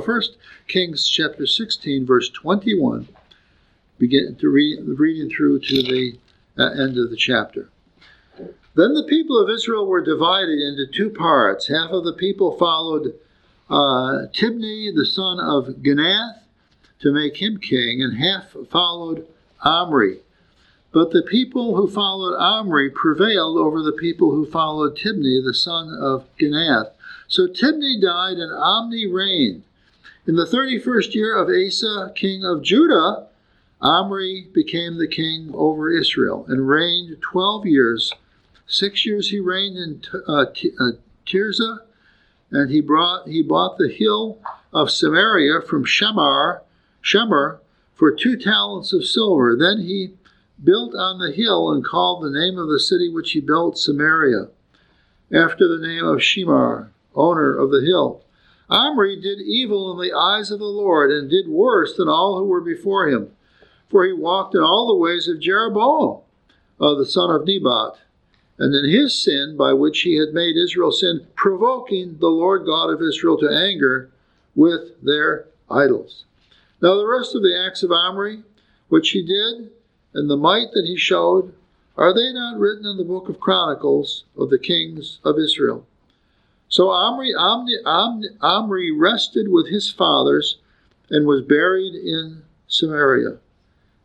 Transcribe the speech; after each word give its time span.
First 0.00 0.36
Kings 0.68 1.08
chapter 1.08 1.46
16, 1.46 2.06
verse 2.06 2.28
21, 2.30 3.08
begin 3.98 4.36
to 4.36 4.48
read, 4.48 4.80
reading 4.86 5.30
through 5.30 5.60
to 5.60 5.82
the 5.82 6.18
uh, 6.58 6.70
end 6.70 6.98
of 6.98 7.10
the 7.10 7.16
chapter. 7.16 7.70
Then 8.74 8.94
the 8.94 9.06
people 9.08 9.38
of 9.38 9.50
Israel 9.50 9.86
were 9.86 10.02
divided 10.02 10.58
into 10.58 10.86
two 10.86 11.10
parts. 11.10 11.68
Half 11.68 11.90
of 11.90 12.04
the 12.04 12.14
people 12.14 12.56
followed 12.56 13.14
uh, 13.68 14.26
Tibni, 14.32 14.94
the 14.94 15.06
son 15.06 15.38
of 15.40 15.82
Ginath, 15.82 16.40
to 17.00 17.12
make 17.12 17.42
him 17.42 17.58
king, 17.58 18.02
and 18.02 18.18
half 18.18 18.54
followed 18.70 19.26
Omri. 19.62 20.20
But 20.92 21.12
the 21.12 21.22
people 21.22 21.76
who 21.76 21.88
followed 21.88 22.36
Omri 22.36 22.90
prevailed 22.90 23.58
over 23.58 23.82
the 23.82 23.92
people 23.92 24.32
who 24.32 24.44
followed 24.44 24.96
Tibni, 24.96 25.42
the 25.42 25.54
son 25.54 25.94
of 25.94 26.26
Ginath. 26.36 26.90
So 27.28 27.46
Tibni 27.46 28.00
died, 28.00 28.38
and 28.38 28.52
Omri 28.52 29.06
reigned. 29.06 29.62
In 30.26 30.36
the 30.36 30.44
31st 30.44 31.14
year 31.14 31.34
of 31.34 31.48
Asa, 31.48 32.12
king 32.14 32.44
of 32.44 32.62
Judah, 32.62 33.26
Omri 33.80 34.48
became 34.52 34.98
the 34.98 35.08
king 35.08 35.50
over 35.54 35.90
Israel 35.90 36.44
and 36.46 36.68
reigned 36.68 37.16
12 37.22 37.66
years. 37.66 38.12
Six 38.66 39.06
years 39.06 39.30
he 39.30 39.40
reigned 39.40 39.78
in 39.78 40.02
uh, 40.28 40.42
uh, 40.42 40.92
Tirzah, 41.24 41.80
and 42.50 42.70
he 42.70 42.82
brought 42.82 43.28
he 43.28 43.42
bought 43.42 43.78
the 43.78 43.88
hill 43.88 44.38
of 44.74 44.90
Samaria 44.90 45.62
from 45.62 45.86
Shemar, 45.86 46.60
Shemer 47.02 47.60
for 47.94 48.12
two 48.12 48.36
talents 48.36 48.92
of 48.92 49.06
silver. 49.06 49.56
Then 49.56 49.86
he 49.86 50.12
built 50.62 50.94
on 50.94 51.18
the 51.18 51.32
hill 51.32 51.72
and 51.72 51.82
called 51.82 52.22
the 52.22 52.30
name 52.30 52.58
of 52.58 52.68
the 52.68 52.78
city 52.78 53.08
which 53.08 53.32
he 53.32 53.40
built 53.40 53.78
Samaria, 53.78 54.48
after 55.32 55.66
the 55.66 55.84
name 55.84 56.04
of 56.04 56.18
Shemar, 56.18 56.90
owner 57.14 57.56
of 57.56 57.70
the 57.70 57.80
hill. 57.80 58.22
Omri 58.70 59.20
did 59.20 59.40
evil 59.40 59.92
in 59.92 59.98
the 59.98 60.16
eyes 60.16 60.50
of 60.50 60.60
the 60.60 60.64
Lord, 60.64 61.10
and 61.10 61.28
did 61.28 61.48
worse 61.48 61.96
than 61.96 62.08
all 62.08 62.38
who 62.38 62.44
were 62.44 62.60
before 62.60 63.08
him. 63.08 63.32
For 63.88 64.04
he 64.04 64.12
walked 64.12 64.54
in 64.54 64.62
all 64.62 64.86
the 64.86 64.94
ways 64.94 65.26
of 65.26 65.40
Jeroboam, 65.40 66.20
of 66.78 66.98
the 66.98 67.06
son 67.06 67.30
of 67.30 67.44
Nebat, 67.44 67.98
and 68.58 68.74
in 68.74 68.88
his 68.88 69.14
sin 69.14 69.56
by 69.56 69.72
which 69.72 70.02
he 70.02 70.16
had 70.16 70.32
made 70.32 70.56
Israel 70.56 70.92
sin, 70.92 71.26
provoking 71.34 72.18
the 72.18 72.28
Lord 72.28 72.64
God 72.64 72.90
of 72.90 73.02
Israel 73.02 73.36
to 73.38 73.50
anger 73.50 74.10
with 74.54 75.02
their 75.02 75.46
idols. 75.68 76.24
Now, 76.80 76.94
the 76.94 77.06
rest 77.06 77.34
of 77.34 77.42
the 77.42 77.58
acts 77.58 77.82
of 77.82 77.90
Omri, 77.90 78.42
which 78.88 79.10
he 79.10 79.22
did, 79.22 79.70
and 80.14 80.30
the 80.30 80.36
might 80.36 80.72
that 80.72 80.84
he 80.84 80.96
showed, 80.96 81.52
are 81.96 82.14
they 82.14 82.32
not 82.32 82.58
written 82.58 82.86
in 82.86 82.96
the 82.96 83.04
book 83.04 83.28
of 83.28 83.40
Chronicles 83.40 84.24
of 84.36 84.50
the 84.50 84.58
kings 84.58 85.18
of 85.24 85.38
Israel? 85.38 85.86
So 86.70 86.90
Omri, 86.90 87.34
Omri, 87.34 87.78
Omri 88.40 88.92
rested 88.92 89.48
with 89.48 89.68
his 89.68 89.90
fathers 89.90 90.58
and 91.10 91.26
was 91.26 91.42
buried 91.42 91.94
in 91.94 92.44
Samaria. 92.68 93.38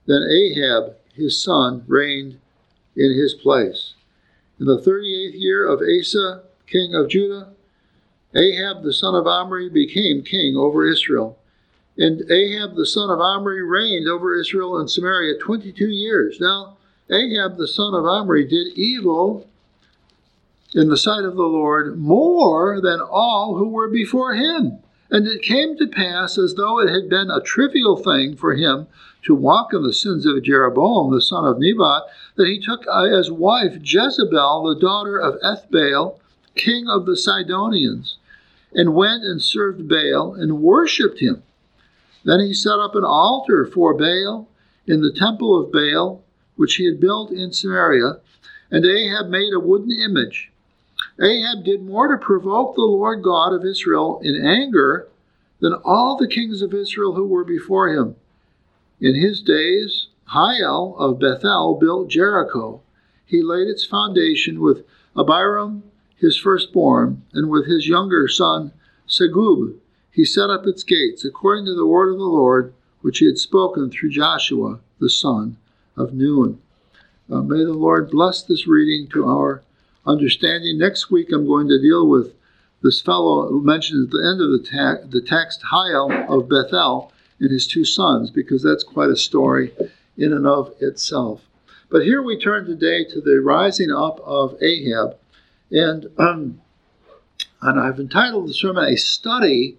Then 0.08 0.24
Ahab, 0.24 0.96
his 1.14 1.42
son, 1.42 1.84
reigned 1.88 2.40
in 2.96 3.14
his 3.14 3.36
place. 3.36 3.94
In 4.60 4.66
the 4.66 4.80
38th 4.80 5.40
year 5.40 5.68
of 5.68 5.80
Asa, 5.82 6.42
king 6.66 6.96
of 6.96 7.08
Judah, 7.08 7.50
Ahab 8.34 8.84
the 8.84 8.94
son 8.94 9.14
of 9.14 9.28
Omri 9.28 9.70
became 9.70 10.24
king 10.24 10.58
over 10.58 10.86
Israel. 10.86 11.38
And 11.98 12.30
Ahab 12.32 12.76
the 12.76 12.88
son 12.88 13.12
of 13.12 13.20
Omri 13.20 13.62
reigned 13.62 14.08
over 14.08 14.36
Israel 14.36 14.80
and 14.80 14.90
Samaria 14.90 15.38
22 15.38 15.88
years. 15.88 16.40
Now, 16.42 16.78
Ahab 17.12 17.58
the 17.58 17.68
son 17.68 17.94
of 17.94 18.06
Omri 18.06 18.46
did 18.48 18.78
evil 18.78 19.48
in 20.76 20.90
the 20.90 20.98
sight 20.98 21.24
of 21.24 21.38
the 21.38 21.44
Lord 21.44 21.98
more 21.98 22.82
than 22.82 23.00
all 23.00 23.58
who 23.58 23.70
were 23.70 23.90
before 23.90 24.34
him. 24.34 24.80
And 25.10 25.26
it 25.26 25.42
came 25.42 25.78
to 25.78 25.88
pass, 25.88 26.38
as 26.38 26.56
though 26.56 26.80
it 26.80 26.90
had 26.90 27.10
been 27.10 27.32
a 27.32 27.40
trivial 27.40 27.96
thing 27.96 28.36
for 28.36 28.56
him 28.56 28.88
to 29.24 29.34
walk 29.34 29.74
in 29.74 29.84
the 29.84 29.94
sins 29.94 30.26
of 30.26 30.44
Jeroboam, 30.44 31.14
the 31.14 31.22
son 31.22 31.46
of 31.46 31.60
Nebat, 31.60 32.04
that 32.36 32.48
he 32.48 32.60
took 32.60 32.86
uh, 32.88 33.06
as 33.06 33.32
wife 33.32 33.78
Jezebel, 33.82 34.64
the 34.64 34.80
daughter 34.80 35.18
of 35.18 35.40
Ethbaal, 35.42 36.20
king 36.56 36.90
of 36.90 37.06
the 37.06 37.16
Sidonians, 37.16 38.18
and 38.74 38.96
went 38.96 39.24
and 39.24 39.42
served 39.42 39.88
Baal 39.88 40.34
and 40.34 40.62
worshipped 40.62 41.20
him. 41.20 41.44
Then 42.26 42.42
he 42.42 42.54
set 42.54 42.80
up 42.80 42.96
an 42.96 43.06
altar 43.06 43.66
for 43.66 43.94
Baal 43.94 44.50
in 44.86 45.02
the 45.02 45.14
temple 45.14 45.58
of 45.58 45.72
Baal, 45.72 46.22
which 46.58 46.76
he 46.76 46.86
had 46.86 47.00
built 47.00 47.32
in 47.32 47.54
Samaria, 47.54 48.18
and 48.70 48.86
Ahab 48.86 49.30
made 49.30 49.54
a 49.54 49.60
wooden 49.60 49.92
image 49.92 50.52
Ahab 51.22 51.64
did 51.64 51.82
more 51.84 52.10
to 52.10 52.18
provoke 52.18 52.76
the 52.76 52.82
Lord 52.82 53.24
God 53.24 53.54
of 53.54 53.66
Israel 53.66 54.20
in 54.22 54.36
anger 54.46 55.08
than 55.60 55.74
all 55.74 56.18
the 56.18 56.28
kings 56.28 56.62
of 56.62 56.74
Israel 56.74 57.14
who 57.14 57.26
were 57.26 57.46
before 57.46 57.90
him. 57.90 58.16
In 59.00 59.16
his 59.16 59.42
days, 59.42 60.08
Hiel 60.34 60.96
of 60.98 61.20
Bethel 61.20 61.76
built 61.76 62.10
Jericho. 62.10 62.82
He 63.26 63.42
laid 63.42 63.68
its 63.68 63.86
foundation 63.86 64.60
with 64.60 64.86
Abiram, 65.18 65.84
his 66.18 66.38
firstborn, 66.38 67.24
and 67.34 67.50
with 67.50 67.66
his 67.66 67.88
younger 67.88 68.28
son, 68.28 68.72
Segub. 69.08 69.76
He 70.12 70.26
set 70.26 70.50
up 70.50 70.66
its 70.66 70.84
gates 70.84 71.24
according 71.24 71.66
to 71.66 71.76
the 71.76 71.86
word 71.86 72.12
of 72.12 72.18
the 72.18 72.26
Lord, 72.26 72.74
which 73.02 73.20
he 73.20 73.26
had 73.26 73.38
spoken 73.38 73.90
through 73.90 74.10
Joshua, 74.10 74.80
the 75.00 75.10
son 75.10 75.58
of 75.96 76.14
Nun. 76.14 76.60
Uh, 77.30 77.42
may 77.42 77.64
the 77.64 77.74
Lord 77.74 78.12
bless 78.12 78.44
this 78.44 78.68
reading 78.68 79.08
to 79.10 79.28
our 79.30 79.62
understanding. 80.06 80.78
Next 80.78 81.10
week, 81.12 81.32
I'm 81.32 81.48
going 81.48 81.68
to 81.68 81.82
deal 81.82 82.08
with 82.08 82.34
this 82.82 83.02
fellow 83.02 83.50
mentioned 83.50 84.06
at 84.06 84.12
the 84.12 84.28
end 84.30 84.42
of 84.42 84.52
the, 84.52 84.60
ta- 84.60 85.08
the 85.10 85.22
text, 85.22 85.64
Hiel 85.72 86.28
of 86.30 86.48
Bethel, 86.48 87.12
and 87.40 87.52
his 87.52 87.68
two 87.68 87.84
sons, 87.84 88.30
because 88.30 88.62
that's 88.62 88.84
quite 88.84 89.10
a 89.10 89.16
story 89.16 89.74
in 90.18 90.32
and 90.32 90.46
of 90.46 90.74
itself. 90.80 91.42
But 91.90 92.04
here 92.04 92.22
we 92.22 92.40
turn 92.40 92.66
today 92.66 93.04
to 93.06 93.22
the 93.22 93.42
rising 93.42 93.92
up 93.92 94.20
of 94.22 94.62
Ahab, 94.62 95.18
and 95.72 96.08
um, 96.18 96.62
and 97.62 97.80
I've 97.80 98.00
entitled 98.00 98.48
the 98.48 98.54
sermon 98.54 98.86
"A 98.86 98.98
Study 98.98 99.78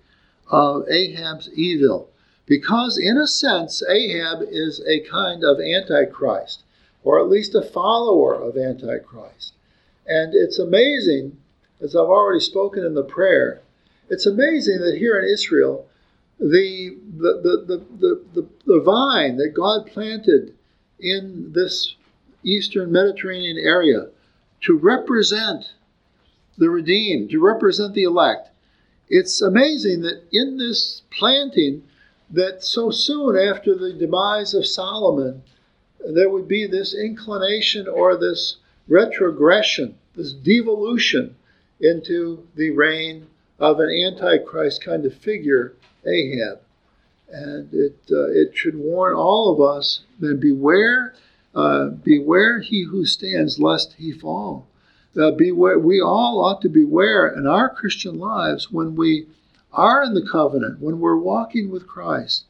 of 0.50 0.88
Ahab's 0.88 1.48
Evil," 1.54 2.10
because 2.44 2.98
in 2.98 3.16
a 3.16 3.26
sense 3.26 3.82
Ahab 3.88 4.42
is 4.50 4.80
a 4.86 5.00
kind 5.00 5.44
of 5.44 5.60
antichrist, 5.60 6.64
or 7.04 7.20
at 7.20 7.28
least 7.28 7.54
a 7.54 7.62
follower 7.62 8.34
of 8.34 8.56
antichrist. 8.56 9.52
And 10.06 10.34
it's 10.34 10.58
amazing, 10.58 11.36
as 11.80 11.96
I've 11.96 12.06
already 12.06 12.40
spoken 12.40 12.84
in 12.84 12.94
the 12.94 13.02
prayer, 13.02 13.62
it's 14.08 14.26
amazing 14.26 14.78
that 14.80 14.98
here 14.98 15.18
in 15.18 15.28
Israel, 15.28 15.86
the, 16.38 16.96
the, 17.18 17.64
the, 17.66 17.84
the, 17.98 18.24
the, 18.34 18.48
the 18.66 18.80
vine 18.80 19.36
that 19.36 19.54
God 19.54 19.86
planted 19.86 20.54
in 21.00 21.52
this 21.52 21.96
eastern 22.44 22.92
Mediterranean 22.92 23.58
area 23.58 24.08
to 24.62 24.76
represent 24.76 25.72
the 26.56 26.70
redeemed, 26.70 27.30
to 27.30 27.40
represent 27.40 27.94
the 27.94 28.04
elect. 28.04 28.50
It's 29.08 29.40
amazing 29.40 30.02
that 30.02 30.22
in 30.32 30.56
this 30.56 31.02
planting, 31.10 31.82
that 32.30 32.64
so 32.64 32.90
soon 32.90 33.36
after 33.36 33.74
the 33.74 33.92
demise 33.92 34.54
of 34.54 34.66
Solomon, 34.66 35.42
there 36.00 36.30
would 36.30 36.48
be 36.48 36.66
this 36.66 36.94
inclination 36.94 37.88
or 37.88 38.16
this 38.16 38.56
retrogression, 38.88 39.96
this 40.14 40.32
devolution 40.32 41.36
into 41.80 42.46
the 42.54 42.70
reign 42.70 43.26
of 43.58 43.80
an 43.80 43.90
antichrist 43.90 44.84
kind 44.84 45.04
of 45.04 45.14
figure, 45.14 45.74
Ahab. 46.06 46.60
And 47.28 47.72
it, 47.72 47.98
uh, 48.10 48.30
it 48.30 48.56
should 48.56 48.76
warn 48.76 49.14
all 49.14 49.52
of 49.52 49.60
us 49.60 50.02
then 50.20 50.38
beware, 50.38 51.14
uh, 51.54 51.86
beware 51.88 52.60
he 52.60 52.84
who 52.84 53.04
stands 53.04 53.58
lest 53.58 53.94
he 53.94 54.12
fall. 54.12 54.68
Uh, 55.18 55.30
beware, 55.32 55.78
we 55.78 56.00
all 56.00 56.44
ought 56.44 56.60
to 56.62 56.68
beware 56.68 57.26
in 57.26 57.46
our 57.46 57.68
Christian 57.68 58.18
lives 58.18 58.70
when 58.70 58.94
we 58.94 59.26
are 59.72 60.02
in 60.04 60.14
the 60.14 60.26
covenant, 60.26 60.80
when 60.80 61.00
we're 61.00 61.16
walking 61.16 61.70
with 61.70 61.86
Christ. 61.86 62.44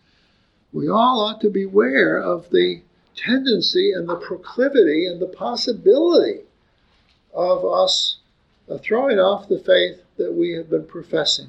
We 0.72 0.88
all 0.88 1.20
ought 1.20 1.40
to 1.40 1.50
beware 1.50 2.18
of 2.18 2.50
the 2.50 2.82
tendency 3.16 3.92
and 3.92 4.08
the 4.08 4.16
proclivity 4.16 5.06
and 5.06 5.20
the 5.20 5.26
possibility 5.26 6.40
of 7.32 7.64
us 7.64 8.18
uh, 8.70 8.78
throwing 8.78 9.18
off 9.18 9.48
the 9.48 9.58
faith 9.58 10.02
that 10.16 10.32
we 10.32 10.52
have 10.52 10.70
been 10.70 10.86
professing. 10.86 11.48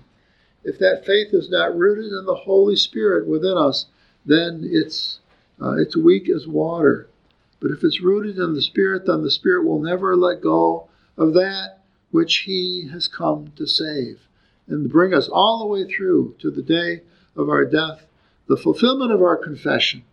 If 0.64 0.80
that 0.80 1.06
faith 1.06 1.34
is 1.34 1.50
not 1.50 1.78
rooted 1.78 2.12
in 2.12 2.26
the 2.26 2.36
Holy 2.36 2.76
Spirit 2.76 3.28
within 3.28 3.58
us, 3.58 3.86
then 4.26 4.68
it's 4.70 5.20
uh, 5.62 5.76
it's 5.78 5.98
weak 5.98 6.30
as 6.30 6.48
water. 6.48 7.08
But 7.60 7.72
if 7.72 7.84
it's 7.84 8.02
rooted 8.02 8.38
in 8.38 8.54
the 8.54 8.62
Spirit, 8.62 9.06
then 9.06 9.24
the 9.24 9.32
Spirit 9.32 9.66
will 9.66 9.80
never 9.80 10.16
let 10.16 10.42
go 10.42 10.88
of 11.18 11.34
that 11.34 11.80
which 12.12 12.40
He 12.40 12.88
has 12.92 13.08
come 13.08 13.52
to 13.56 13.66
save 13.66 14.28
and 14.68 14.92
bring 14.92 15.14
us 15.14 15.28
all 15.28 15.60
the 15.60 15.66
way 15.66 15.86
through 15.86 16.36
to 16.40 16.52
the 16.52 16.62
day 16.62 17.02
of 17.36 17.50
our 17.50 17.66
death, 17.66 18.06
the 18.48 18.58
fulfillment 18.58 19.12
of 19.12 19.22
our 19.22 19.38
confession 19.38 20.04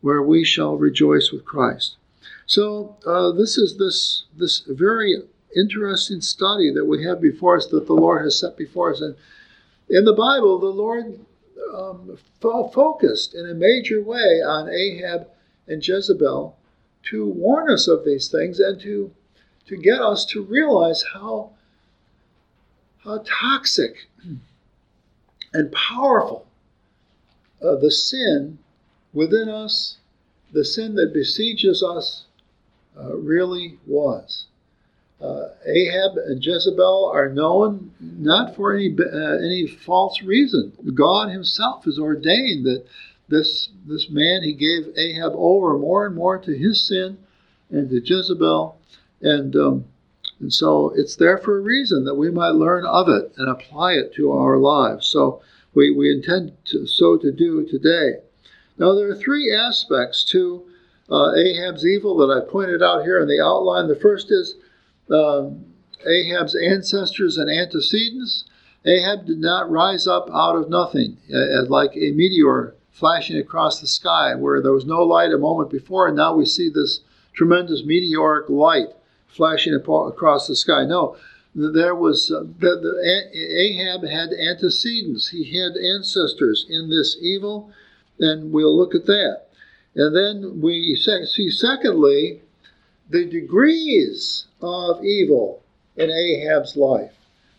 where 0.00 0.22
we 0.22 0.44
shall 0.44 0.76
rejoice 0.76 1.30
with 1.30 1.44
Christ. 1.44 1.96
So 2.46 2.96
uh, 3.06 3.32
this 3.32 3.58
is 3.58 3.76
this 3.76 4.24
this 4.36 4.60
very 4.60 5.22
interesting 5.54 6.20
study 6.20 6.72
that 6.72 6.84
we 6.84 7.04
have 7.04 7.20
before 7.20 7.56
us 7.56 7.66
that 7.68 7.86
the 7.86 7.94
Lord 7.94 8.24
has 8.24 8.38
set 8.38 8.56
before 8.56 8.92
us. 8.92 9.00
And 9.00 9.16
in 9.88 10.04
the 10.04 10.12
Bible, 10.12 10.58
the 10.58 10.66
Lord 10.66 11.18
um, 11.74 12.18
fo- 12.40 12.68
focused 12.68 13.34
in 13.34 13.48
a 13.48 13.54
major 13.54 14.02
way 14.02 14.42
on 14.42 14.68
Ahab 14.68 15.28
and 15.66 15.86
Jezebel 15.86 16.56
to 17.10 17.26
warn 17.26 17.70
us 17.70 17.88
of 17.88 18.04
these 18.04 18.28
things 18.28 18.60
and 18.60 18.80
to 18.80 19.12
to 19.66 19.76
get 19.76 20.00
us 20.00 20.24
to 20.26 20.42
realize 20.42 21.04
how 21.14 21.50
how 23.04 23.22
toxic 23.24 24.08
and 25.52 25.72
powerful 25.72 26.46
uh, 27.62 27.76
the 27.76 27.90
sin 27.90 28.58
within 29.18 29.48
us, 29.48 29.98
the 30.52 30.64
sin 30.64 30.94
that 30.94 31.12
besieges 31.12 31.82
us, 31.82 32.24
uh, 32.96 33.16
really 33.16 33.78
was. 33.84 34.46
Uh, 35.20 35.48
Ahab 35.66 36.16
and 36.16 36.44
Jezebel 36.44 37.10
are 37.12 37.28
known 37.28 37.90
not 37.98 38.54
for 38.54 38.72
any 38.72 38.96
uh, 38.96 39.36
any 39.44 39.66
false 39.66 40.22
reason. 40.22 40.72
God 40.94 41.30
Himself 41.30 41.84
has 41.84 41.98
ordained 41.98 42.64
that 42.66 42.84
this 43.28 43.70
this 43.84 44.08
man 44.08 44.44
He 44.44 44.52
gave 44.52 44.96
Ahab 44.96 45.32
over 45.34 45.76
more 45.76 46.06
and 46.06 46.14
more 46.14 46.38
to 46.38 46.56
his 46.56 46.86
sin 46.86 47.18
and 47.70 47.90
to 47.90 48.00
Jezebel, 48.00 48.78
and 49.20 49.56
um, 49.56 49.84
and 50.38 50.52
so 50.52 50.92
it's 50.94 51.16
there 51.16 51.38
for 51.38 51.58
a 51.58 51.62
reason 51.62 52.04
that 52.04 52.14
we 52.14 52.30
might 52.30 52.50
learn 52.50 52.86
of 52.86 53.08
it 53.08 53.32
and 53.36 53.48
apply 53.48 53.94
it 53.94 54.14
to 54.14 54.30
our 54.30 54.56
lives. 54.56 55.08
So 55.08 55.42
we, 55.74 55.90
we 55.90 56.12
intend 56.12 56.52
to, 56.66 56.86
so 56.86 57.16
to 57.16 57.32
do 57.32 57.66
today. 57.66 58.20
Now 58.78 58.94
there 58.94 59.08
are 59.10 59.14
three 59.14 59.52
aspects 59.54 60.24
to 60.26 60.64
uh, 61.10 61.32
Ahab's 61.34 61.86
evil 61.86 62.16
that 62.18 62.30
I 62.32 62.48
pointed 62.48 62.82
out 62.82 63.02
here 63.02 63.18
in 63.18 63.28
the 63.28 63.40
outline. 63.40 63.88
The 63.88 63.96
first 63.96 64.30
is 64.30 64.54
um, 65.10 65.64
Ahab's 66.06 66.54
ancestors 66.54 67.38
and 67.38 67.50
antecedents. 67.50 68.44
Ahab 68.84 69.26
did 69.26 69.38
not 69.38 69.70
rise 69.70 70.06
up 70.06 70.30
out 70.32 70.56
of 70.56 70.70
nothing, 70.70 71.18
uh, 71.34 71.64
like 71.68 71.96
a 71.96 72.12
meteor 72.12 72.74
flashing 72.90 73.36
across 73.36 73.80
the 73.80 73.86
sky, 73.86 74.34
where 74.34 74.62
there 74.62 74.72
was 74.72 74.84
no 74.84 75.02
light 75.02 75.32
a 75.32 75.38
moment 75.38 75.70
before, 75.70 76.06
and 76.08 76.16
now 76.16 76.34
we 76.34 76.44
see 76.44 76.68
this 76.68 77.00
tremendous 77.32 77.84
meteoric 77.84 78.48
light 78.48 78.88
flashing 79.28 79.74
across 79.74 80.46
the 80.46 80.56
sky. 80.56 80.84
No, 80.84 81.16
there 81.54 81.94
was 81.94 82.30
uh, 82.30 82.44
the, 82.58 82.76
the, 82.76 83.56
Ahab 83.58 84.02
had 84.02 84.30
antecedents. 84.32 85.28
He 85.28 85.58
had 85.58 85.76
ancestors 85.76 86.66
in 86.68 86.90
this 86.90 87.16
evil, 87.20 87.72
and 88.20 88.52
we'll 88.52 88.76
look 88.76 88.94
at 88.94 89.06
that. 89.06 89.42
And 89.94 90.14
then 90.14 90.60
we 90.60 90.94
see, 90.96 91.50
secondly, 91.50 92.40
the 93.10 93.24
degrees 93.24 94.46
of 94.60 95.04
evil 95.04 95.62
in 95.96 96.10
Ahab's 96.10 96.76
life 96.76 97.12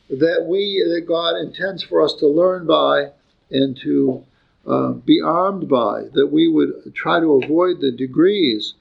that 0.09 0.45
we 0.47 0.83
that 0.89 1.05
God 1.07 1.35
intends 1.37 1.83
for 1.83 2.01
us 2.01 2.13
to 2.15 2.27
learn 2.27 2.65
by 2.65 3.11
and 3.51 3.77
to 3.81 4.25
uh, 4.65 4.91
be 4.91 5.21
armed 5.21 5.67
by. 5.69 6.05
That 6.13 6.27
we 6.27 6.47
would 6.47 6.93
try 6.95 7.19
to 7.19 7.41
avoid 7.43 7.79
the 7.79 7.91
degrees 7.91 8.73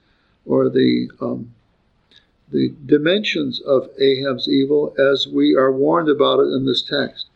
or 0.45 0.69
the 0.69 1.09
um, 1.21 1.53
the 2.51 2.73
dimensions 2.85 3.61
of 3.61 3.89
Ahab's 3.99 4.49
evil 4.49 4.95
as 4.97 5.27
we 5.27 5.55
are 5.55 5.71
warned 5.71 6.09
about 6.09 6.39
it 6.39 6.51
in 6.53 6.65
this 6.65 6.81
text. 6.81 7.27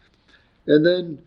And 0.65 0.85
then 0.85 1.19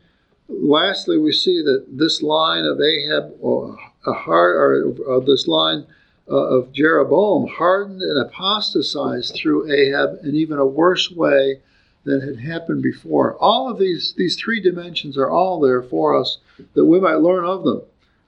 lastly, 0.49 1.19
we 1.19 1.33
see 1.33 1.63
that 1.63 1.87
this 1.89 2.23
line 2.23 2.65
of 2.65 2.81
Ahab, 2.81 3.35
or, 3.41 3.77
or, 4.07 4.95
or 5.07 5.21
this 5.21 5.47
line 5.47 5.87
uh, 6.29 6.35
of 6.35 6.73
Jeroboam, 6.73 7.47
hardened 7.49 8.03
and 8.03 8.19
apostatized 8.27 9.35
through 9.35 9.71
Ahab 9.71 10.19
in 10.25 10.35
even 10.35 10.59
a 10.59 10.67
worse 10.67 11.11
way 11.11 11.61
than 12.05 12.21
had 12.21 12.39
happened 12.39 12.83
before. 12.83 13.37
All 13.37 13.71
of 13.71 13.79
these, 13.79 14.15
these 14.17 14.37
three 14.37 14.61
dimensions 14.61 15.19
are 15.19 15.31
all 15.31 15.61
there 15.61 15.83
for 15.83 16.19
us 16.19 16.39
that 16.75 16.85
we 16.85 17.01
might 17.01 17.17
learn 17.17 17.45
of 17.45 17.65
them 17.65 17.83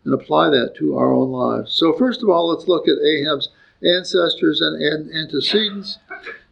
and 0.04 0.12
apply 0.12 0.50
that 0.50 0.74
to 0.76 0.96
our 0.96 1.12
own 1.12 1.30
lives. 1.30 1.72
So, 1.72 1.92
first 1.92 2.22
of 2.22 2.28
all, 2.28 2.48
let's 2.48 2.68
look 2.68 2.88
at 2.88 2.98
Ahab's 3.04 3.50
ancestors 3.82 4.60
and 4.60 4.82
antecedents. 5.12 5.98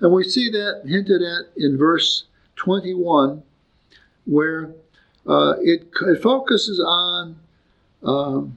And 0.00 0.12
we 0.12 0.24
see 0.24 0.50
that 0.50 0.82
hinted 0.86 1.22
at 1.22 1.46
in 1.56 1.76
verse 1.76 2.24
21, 2.56 3.42
where 4.24 4.72
uh, 5.28 5.54
it, 5.60 5.88
it, 6.02 6.22
focuses 6.22 6.80
on 6.80 7.36
um, 8.02 8.56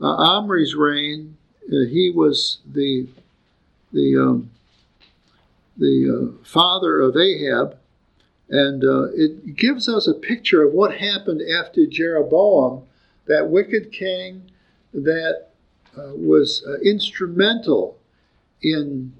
uh, 0.00 0.04
Omri's 0.40 0.74
reign. 0.74 1.36
Uh, 1.66 1.86
he 1.88 2.12
was 2.14 2.58
the 2.70 3.08
the 3.92 4.16
um, 4.16 4.50
the 5.76 6.32
uh, 6.38 6.44
father 6.44 7.00
of 7.00 7.16
Ahab, 7.16 7.76
and 8.48 8.84
uh, 8.84 9.08
it 9.14 9.56
gives 9.56 9.88
us 9.88 10.06
a 10.06 10.14
picture 10.14 10.62
of 10.62 10.72
what 10.72 10.96
happened 10.96 11.42
after 11.42 11.86
Jeroboam, 11.86 12.84
that 13.26 13.48
wicked 13.48 13.92
king 13.92 14.50
that 14.92 15.48
uh, 15.96 16.12
was 16.14 16.64
instrumental 16.84 17.98
in 18.62 19.12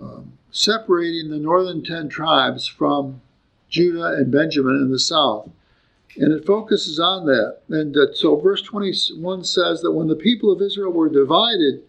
um, 0.00 0.32
separating 0.50 1.30
the 1.30 1.38
northern 1.38 1.82
ten 1.82 2.08
tribes 2.08 2.66
from 2.66 3.20
Judah 3.68 4.14
and 4.14 4.32
Benjamin 4.32 4.76
in 4.76 4.90
the 4.90 4.98
south. 4.98 5.50
And 6.16 6.32
it 6.32 6.46
focuses 6.46 6.98
on 6.98 7.26
that. 7.26 7.60
And 7.68 7.96
uh, 7.96 8.12
so 8.14 8.36
verse 8.36 8.62
21 8.62 9.44
says 9.44 9.82
that 9.82 9.92
when 9.92 10.08
the 10.08 10.16
people 10.16 10.50
of 10.50 10.62
Israel 10.62 10.92
were 10.92 11.08
divided, 11.08 11.82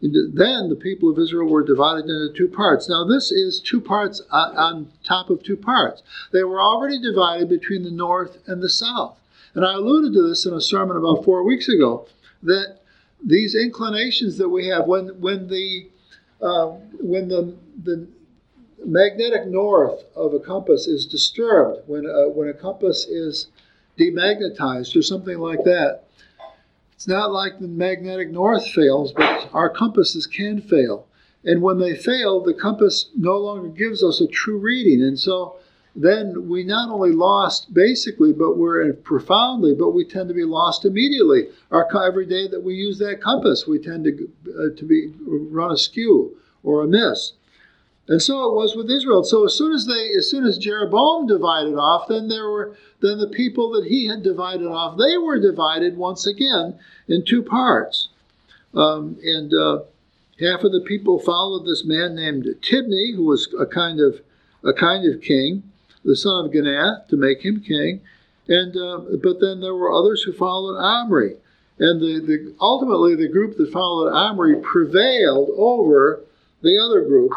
then 0.00 0.68
the 0.68 0.78
people 0.80 1.10
of 1.10 1.18
Israel 1.18 1.48
were 1.48 1.64
divided 1.64 2.04
into 2.04 2.32
two 2.34 2.48
parts. 2.48 2.88
Now, 2.88 3.04
this 3.04 3.30
is 3.30 3.60
two 3.60 3.80
parts 3.80 4.20
on 4.30 4.90
top 5.04 5.30
of 5.30 5.42
two 5.42 5.56
parts. 5.56 6.02
They 6.32 6.42
were 6.42 6.60
already 6.60 7.00
divided 7.00 7.48
between 7.48 7.84
the 7.84 7.90
north 7.90 8.38
and 8.46 8.62
the 8.62 8.68
south. 8.68 9.16
And 9.54 9.64
I 9.64 9.74
alluded 9.74 10.12
to 10.14 10.28
this 10.28 10.44
in 10.44 10.54
a 10.54 10.60
sermon 10.60 10.96
about 10.96 11.24
four 11.24 11.44
weeks 11.44 11.68
ago 11.68 12.08
that 12.42 12.78
these 13.24 13.54
inclinations 13.54 14.38
that 14.38 14.48
we 14.48 14.66
have 14.68 14.86
when 14.86 15.20
when 15.20 15.48
the 15.48 15.88
uh, 16.40 16.66
when 17.00 17.28
the 17.28 17.56
the 17.84 18.08
magnetic 18.84 19.46
north 19.46 20.04
of 20.14 20.34
a 20.34 20.40
compass 20.40 20.86
is 20.86 21.06
disturbed, 21.06 21.82
when 21.86 22.06
uh, 22.06 22.28
when 22.28 22.48
a 22.48 22.54
compass 22.54 23.04
is 23.06 23.48
demagnetized 23.98 24.96
or 24.96 25.02
something 25.02 25.38
like 25.38 25.64
that, 25.64 26.04
it's 26.94 27.08
not 27.08 27.32
like 27.32 27.58
the 27.58 27.68
magnetic 27.68 28.30
north 28.30 28.66
fails, 28.68 29.12
but 29.12 29.48
our 29.52 29.68
compasses 29.68 30.26
can 30.26 30.60
fail. 30.60 31.06
And 31.44 31.60
when 31.60 31.78
they 31.78 31.96
fail, 31.96 32.40
the 32.40 32.54
compass 32.54 33.10
no 33.16 33.36
longer 33.36 33.68
gives 33.68 34.02
us 34.02 34.20
a 34.20 34.28
true 34.28 34.58
reading. 34.58 35.02
And 35.02 35.18
so 35.18 35.56
then 35.94 36.48
we 36.48 36.62
not 36.62 36.90
only 36.90 37.12
lost 37.12 37.74
basically, 37.74 38.32
but 38.32 38.56
we're 38.56 38.92
profoundly, 38.92 39.74
but 39.74 39.90
we 39.90 40.04
tend 40.04 40.28
to 40.28 40.34
be 40.34 40.44
lost 40.44 40.84
immediately. 40.84 41.48
Our 41.70 41.88
every 42.06 42.26
day 42.26 42.48
that 42.48 42.62
we 42.62 42.74
use 42.74 42.98
that 42.98 43.20
compass, 43.20 43.66
we 43.66 43.78
tend 43.78 44.04
to 44.04 44.30
uh, 44.48 44.76
to 44.76 44.84
be 44.84 45.12
run 45.26 45.72
askew 45.72 46.36
or 46.62 46.82
amiss. 46.82 47.32
And 48.08 48.20
so 48.20 48.48
it 48.48 48.54
was 48.54 48.74
with 48.74 48.90
Israel. 48.90 49.22
So 49.22 49.44
as 49.44 49.54
soon 49.54 49.72
as 49.72 49.86
they, 49.86 50.10
as 50.18 50.28
soon 50.28 50.44
as 50.44 50.58
Jeroboam 50.58 51.26
divided 51.26 51.76
off, 51.76 52.08
then 52.08 52.28
there 52.28 52.48
were 52.48 52.76
then 53.00 53.18
the 53.18 53.28
people 53.28 53.70
that 53.72 53.86
he 53.86 54.06
had 54.06 54.22
divided 54.22 54.66
off, 54.66 54.98
they 54.98 55.16
were 55.18 55.40
divided 55.40 55.96
once 55.96 56.26
again 56.26 56.78
in 57.08 57.24
two 57.24 57.42
parts. 57.42 58.08
Um, 58.74 59.18
and 59.22 59.52
uh, 59.52 59.80
half 60.40 60.62
of 60.62 60.72
the 60.72 60.84
people 60.86 61.18
followed 61.18 61.64
this 61.64 61.84
man 61.84 62.14
named 62.14 62.46
Tibni, 62.62 63.14
who 63.14 63.24
was 63.24 63.52
a 63.58 63.66
kind 63.66 64.00
of 64.00 64.20
a 64.64 64.72
kind 64.72 65.12
of 65.12 65.20
king, 65.20 65.62
the 66.04 66.16
son 66.16 66.46
of 66.46 66.52
Ginath, 66.52 67.08
to 67.08 67.16
make 67.16 67.44
him 67.44 67.60
king. 67.60 68.00
And 68.48 68.76
uh, 68.76 69.00
but 69.22 69.40
then 69.40 69.60
there 69.60 69.74
were 69.74 69.92
others 69.92 70.22
who 70.22 70.32
followed 70.32 70.76
Omri, 70.76 71.36
and 71.78 72.00
the, 72.00 72.20
the 72.20 72.54
ultimately 72.60 73.14
the 73.14 73.28
group 73.28 73.56
that 73.56 73.72
followed 73.72 74.10
Omri 74.10 74.56
prevailed 74.60 75.50
over 75.56 76.22
the 76.62 76.78
other 76.78 77.02
group, 77.02 77.32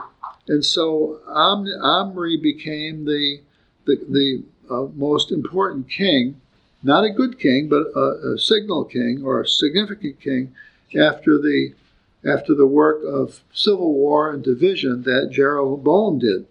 and 0.48 0.64
so 0.64 1.20
Om, 1.28 1.68
Omri 1.82 2.38
became 2.38 3.06
the 3.06 3.42
the, 3.86 3.96
the 4.10 4.44
uh, 4.74 4.88
most 4.96 5.32
important 5.32 5.90
king, 5.90 6.42
not 6.82 7.04
a 7.04 7.12
good 7.12 7.40
king, 7.40 7.70
but 7.70 7.88
a, 7.96 8.34
a 8.34 8.38
signal 8.40 8.86
king 8.86 9.22
or 9.24 9.42
a 9.42 9.48
significant 9.48 10.20
king 10.20 10.56
after 11.00 11.38
the 11.38 11.74
after 12.28 12.56
the 12.56 12.66
work 12.66 13.04
of 13.04 13.42
civil 13.54 13.94
war 13.94 14.32
and 14.32 14.44
division 14.44 15.04
that 15.04 15.30
Jeroboam 15.32 16.20
did. 16.20 16.48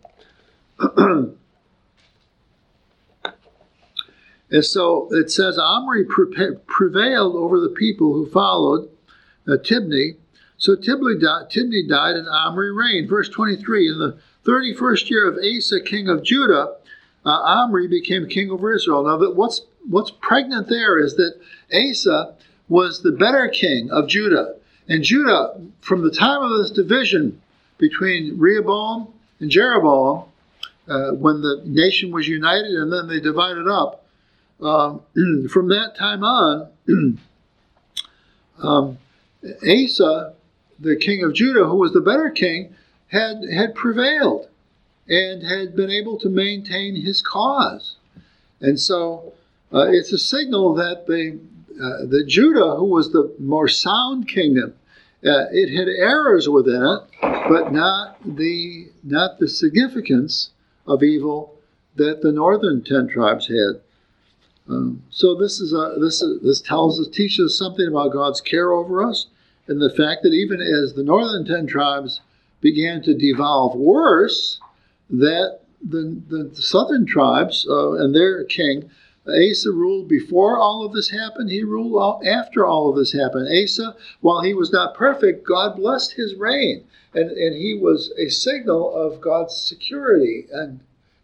And 4.54 4.64
so 4.64 5.08
it 5.10 5.32
says 5.32 5.58
Omri 5.58 6.04
prevailed 6.04 7.34
over 7.34 7.58
the 7.58 7.74
people 7.76 8.12
who 8.12 8.30
followed 8.30 8.88
uh, 9.48 9.56
Tibni. 9.56 10.14
So 10.64 10.74
Tibni 10.76 11.86
died, 11.86 12.16
and 12.16 12.26
Omri 12.26 12.72
reigned. 12.72 13.10
Verse 13.10 13.28
23 13.28 13.86
In 13.86 13.98
the 13.98 14.16
31st 14.46 15.10
year 15.10 15.28
of 15.28 15.36
Asa, 15.36 15.78
king 15.82 16.08
of 16.08 16.22
Judah, 16.22 16.76
uh, 17.26 17.28
Omri 17.28 17.86
became 17.86 18.26
king 18.26 18.50
over 18.50 18.74
Israel. 18.74 19.04
Now, 19.04 19.18
that 19.18 19.36
what's, 19.36 19.60
what's 19.86 20.10
pregnant 20.10 20.70
there 20.70 20.98
is 20.98 21.16
that 21.16 21.38
Asa 21.70 22.32
was 22.70 23.02
the 23.02 23.12
better 23.12 23.46
king 23.48 23.90
of 23.90 24.08
Judah. 24.08 24.54
And 24.88 25.04
Judah, 25.04 25.60
from 25.82 26.00
the 26.00 26.10
time 26.10 26.40
of 26.40 26.56
this 26.56 26.70
division 26.70 27.42
between 27.76 28.38
Rehoboam 28.38 29.08
and 29.40 29.50
Jeroboam, 29.50 30.24
uh, 30.88 31.10
when 31.10 31.42
the 31.42 31.60
nation 31.66 32.10
was 32.10 32.26
united 32.26 32.72
and 32.72 32.90
then 32.90 33.06
they 33.06 33.20
divided 33.20 33.68
up, 33.68 34.06
um, 34.62 35.02
from 35.50 35.68
that 35.68 35.94
time 35.94 36.24
on, 36.24 36.70
um, 38.62 38.96
Asa, 39.62 40.32
the 40.78 40.96
king 40.96 41.22
of 41.22 41.34
Judah, 41.34 41.66
who 41.66 41.76
was 41.76 41.92
the 41.92 42.00
better 42.00 42.30
king, 42.30 42.74
had, 43.08 43.36
had 43.52 43.74
prevailed 43.74 44.48
and 45.08 45.42
had 45.42 45.76
been 45.76 45.90
able 45.90 46.18
to 46.18 46.28
maintain 46.28 46.96
his 46.96 47.22
cause. 47.22 47.96
And 48.60 48.78
so 48.80 49.32
uh, 49.72 49.86
it's 49.90 50.12
a 50.12 50.18
signal 50.18 50.74
that 50.74 51.06
the, 51.06 51.38
uh, 51.74 52.06
the 52.06 52.24
Judah, 52.26 52.76
who 52.76 52.86
was 52.86 53.12
the 53.12 53.34
more 53.38 53.68
sound 53.68 54.28
kingdom, 54.28 54.74
uh, 55.24 55.46
it 55.50 55.74
had 55.74 55.88
errors 55.88 56.48
within 56.48 56.82
it, 56.82 57.00
but 57.48 57.72
not 57.72 58.18
the 58.24 58.88
not 59.02 59.38
the 59.38 59.48
significance 59.48 60.50
of 60.86 61.02
evil 61.02 61.54
that 61.96 62.20
the 62.20 62.30
northern 62.30 62.82
ten 62.84 63.08
tribes 63.08 63.48
had. 63.48 63.80
Um, 64.68 65.02
so 65.10 65.34
this 65.34 65.60
is 65.60 65.72
a, 65.72 65.96
this 65.98 66.20
is, 66.20 66.42
this 66.42 66.60
tells 66.60 67.00
us 67.00 67.08
teaches 67.08 67.52
us 67.52 67.58
something 67.58 67.88
about 67.88 68.12
God's 68.12 68.42
care 68.42 68.72
over 68.72 69.02
us, 69.02 69.26
and 69.66 69.80
the 69.80 69.94
fact 69.94 70.22
that 70.22 70.32
even 70.32 70.60
as 70.60 70.94
the 70.94 71.02
northern 71.02 71.44
ten 71.44 71.66
tribes 71.66 72.20
began 72.60 73.02
to 73.02 73.14
devolve 73.14 73.76
worse, 73.76 74.60
that 75.10 75.60
the, 75.82 76.20
the 76.28 76.54
southern 76.54 77.06
tribes 77.06 77.66
uh, 77.68 77.92
and 77.92 78.14
their 78.14 78.44
king 78.44 78.90
Asa 79.26 79.70
ruled 79.70 80.06
before 80.06 80.58
all 80.58 80.84
of 80.84 80.92
this 80.92 81.08
happened. 81.08 81.50
He 81.50 81.62
ruled 81.64 82.26
after 82.26 82.66
all 82.66 82.90
of 82.90 82.96
this 82.96 83.12
happened. 83.12 83.48
Asa, 83.48 83.96
while 84.20 84.42
he 84.42 84.52
was 84.52 84.70
not 84.70 84.94
perfect, 84.94 85.46
God 85.46 85.76
blessed 85.76 86.12
his 86.12 86.34
reign, 86.34 86.84
and, 87.14 87.30
and 87.30 87.56
he 87.56 87.74
was 87.74 88.12
a 88.18 88.28
signal 88.28 88.94
of 88.94 89.20
God's 89.20 89.56
security 89.56 90.46
and 90.52 90.80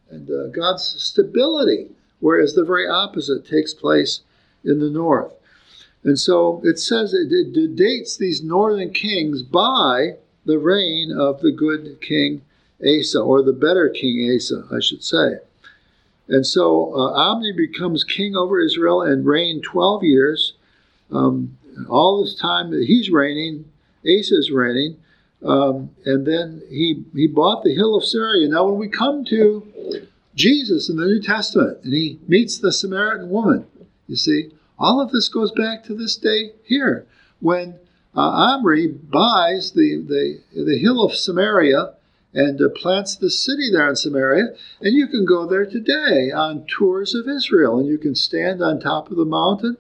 and 0.09 0.30
uh, 0.30 0.47
God's 0.49 0.82
stability. 0.82 1.90
Whereas 2.20 2.54
the 2.54 2.64
very 2.64 2.88
opposite 2.88 3.47
takes 3.47 3.73
place 3.75 4.23
in 4.64 4.80
the 4.80 4.90
north. 4.90 5.35
And 6.02 6.19
so 6.19 6.61
it 6.64 6.78
says 6.78 7.12
it, 7.12 7.30
it 7.30 7.76
dates 7.76 8.16
these 8.16 8.42
northern 8.42 8.92
kings 8.92 9.42
by 9.42 10.16
the 10.47 10.59
reign 10.59 11.12
of 11.16 11.40
the 11.40 11.52
good 11.52 12.00
king 12.00 12.42
Asa, 12.83 13.21
or 13.21 13.42
the 13.42 13.52
better 13.52 13.90
king 13.90 14.35
Asa, 14.35 14.66
I 14.73 14.80
should 14.80 15.04
say. 15.04 15.38
And 16.28 16.47
so 16.47 16.95
uh, 16.95 17.12
Omni 17.12 17.52
becomes 17.52 18.04
king 18.04 18.37
over 18.37 18.61
Israel 18.61 19.02
and 19.02 19.26
reigned 19.26 19.64
12 19.64 20.04
years. 20.04 20.54
Um, 21.11 21.59
all 21.88 22.23
this 22.23 22.35
time 22.35 22.71
that 22.71 22.85
he's 22.87 23.11
reigning, 23.11 23.71
Asa's 24.07 24.50
reigning. 24.50 24.97
Um, 25.45 25.90
and 26.04 26.26
then 26.26 26.62
he, 26.69 27.04
he 27.14 27.26
bought 27.26 27.64
the 27.64 27.75
hill 27.75 27.97
of 27.97 28.04
Samaria. 28.04 28.49
Now, 28.49 28.66
when 28.66 28.78
we 28.78 28.88
come 28.88 29.25
to 29.26 30.07
Jesus 30.35 30.88
in 30.88 30.97
the 30.97 31.07
New 31.07 31.21
Testament 31.21 31.78
and 31.83 31.92
he 31.92 32.19
meets 32.28 32.59
the 32.59 32.73
Samaritan 32.73 33.30
woman, 33.30 33.66
you 34.07 34.16
see, 34.16 34.50
all 34.80 35.00
of 35.00 35.12
this 35.12 35.28
goes 35.28 35.52
back 35.52 35.84
to 35.84 35.94
this 35.94 36.16
day 36.16 36.52
here 36.64 37.06
when 37.38 37.78
uh, 38.16 38.20
Omri 38.20 38.88
buys 38.88 39.72
the, 39.72 39.96
the, 39.96 40.62
the 40.64 40.78
hill 40.78 41.04
of 41.04 41.14
Samaria 41.14 41.94
and 42.32 42.60
uh, 42.60 42.68
plants 42.70 43.16
the 43.16 43.30
city 43.30 43.70
there 43.70 43.88
in 43.88 43.96
Samaria. 43.96 44.54
And 44.80 44.96
you 44.96 45.06
can 45.06 45.25
go 45.25 45.46
there 45.46 45.66
today 45.66 46.30
on 46.32 46.64
tours 46.66 47.14
of 47.14 47.28
Israel, 47.28 47.78
and 47.78 47.88
you 47.88 47.99
can 47.99 48.14
stand 48.14 48.62
on 48.62 48.80
top 48.80 49.10
of 49.10 49.16
the 49.16 49.25
mountain 49.25 49.76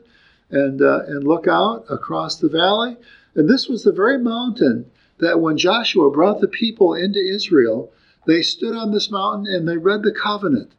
and 0.50 0.82
uh, 0.82 1.00
and 1.06 1.24
look 1.24 1.46
out 1.48 1.84
across 1.88 2.36
the 2.36 2.48
valley. 2.48 2.96
And 3.34 3.48
this 3.48 3.68
was 3.68 3.84
the 3.84 3.92
very 3.92 4.18
mountain 4.18 4.90
that 5.18 5.40
when 5.40 5.56
Joshua 5.56 6.10
brought 6.10 6.40
the 6.40 6.48
people 6.48 6.94
into 6.94 7.20
Israel, 7.20 7.92
they 8.26 8.42
stood 8.42 8.74
on 8.74 8.92
this 8.92 9.10
mountain 9.10 9.52
and 9.52 9.68
they 9.68 9.76
read 9.76 10.02
the 10.02 10.12
covenant. 10.12 10.72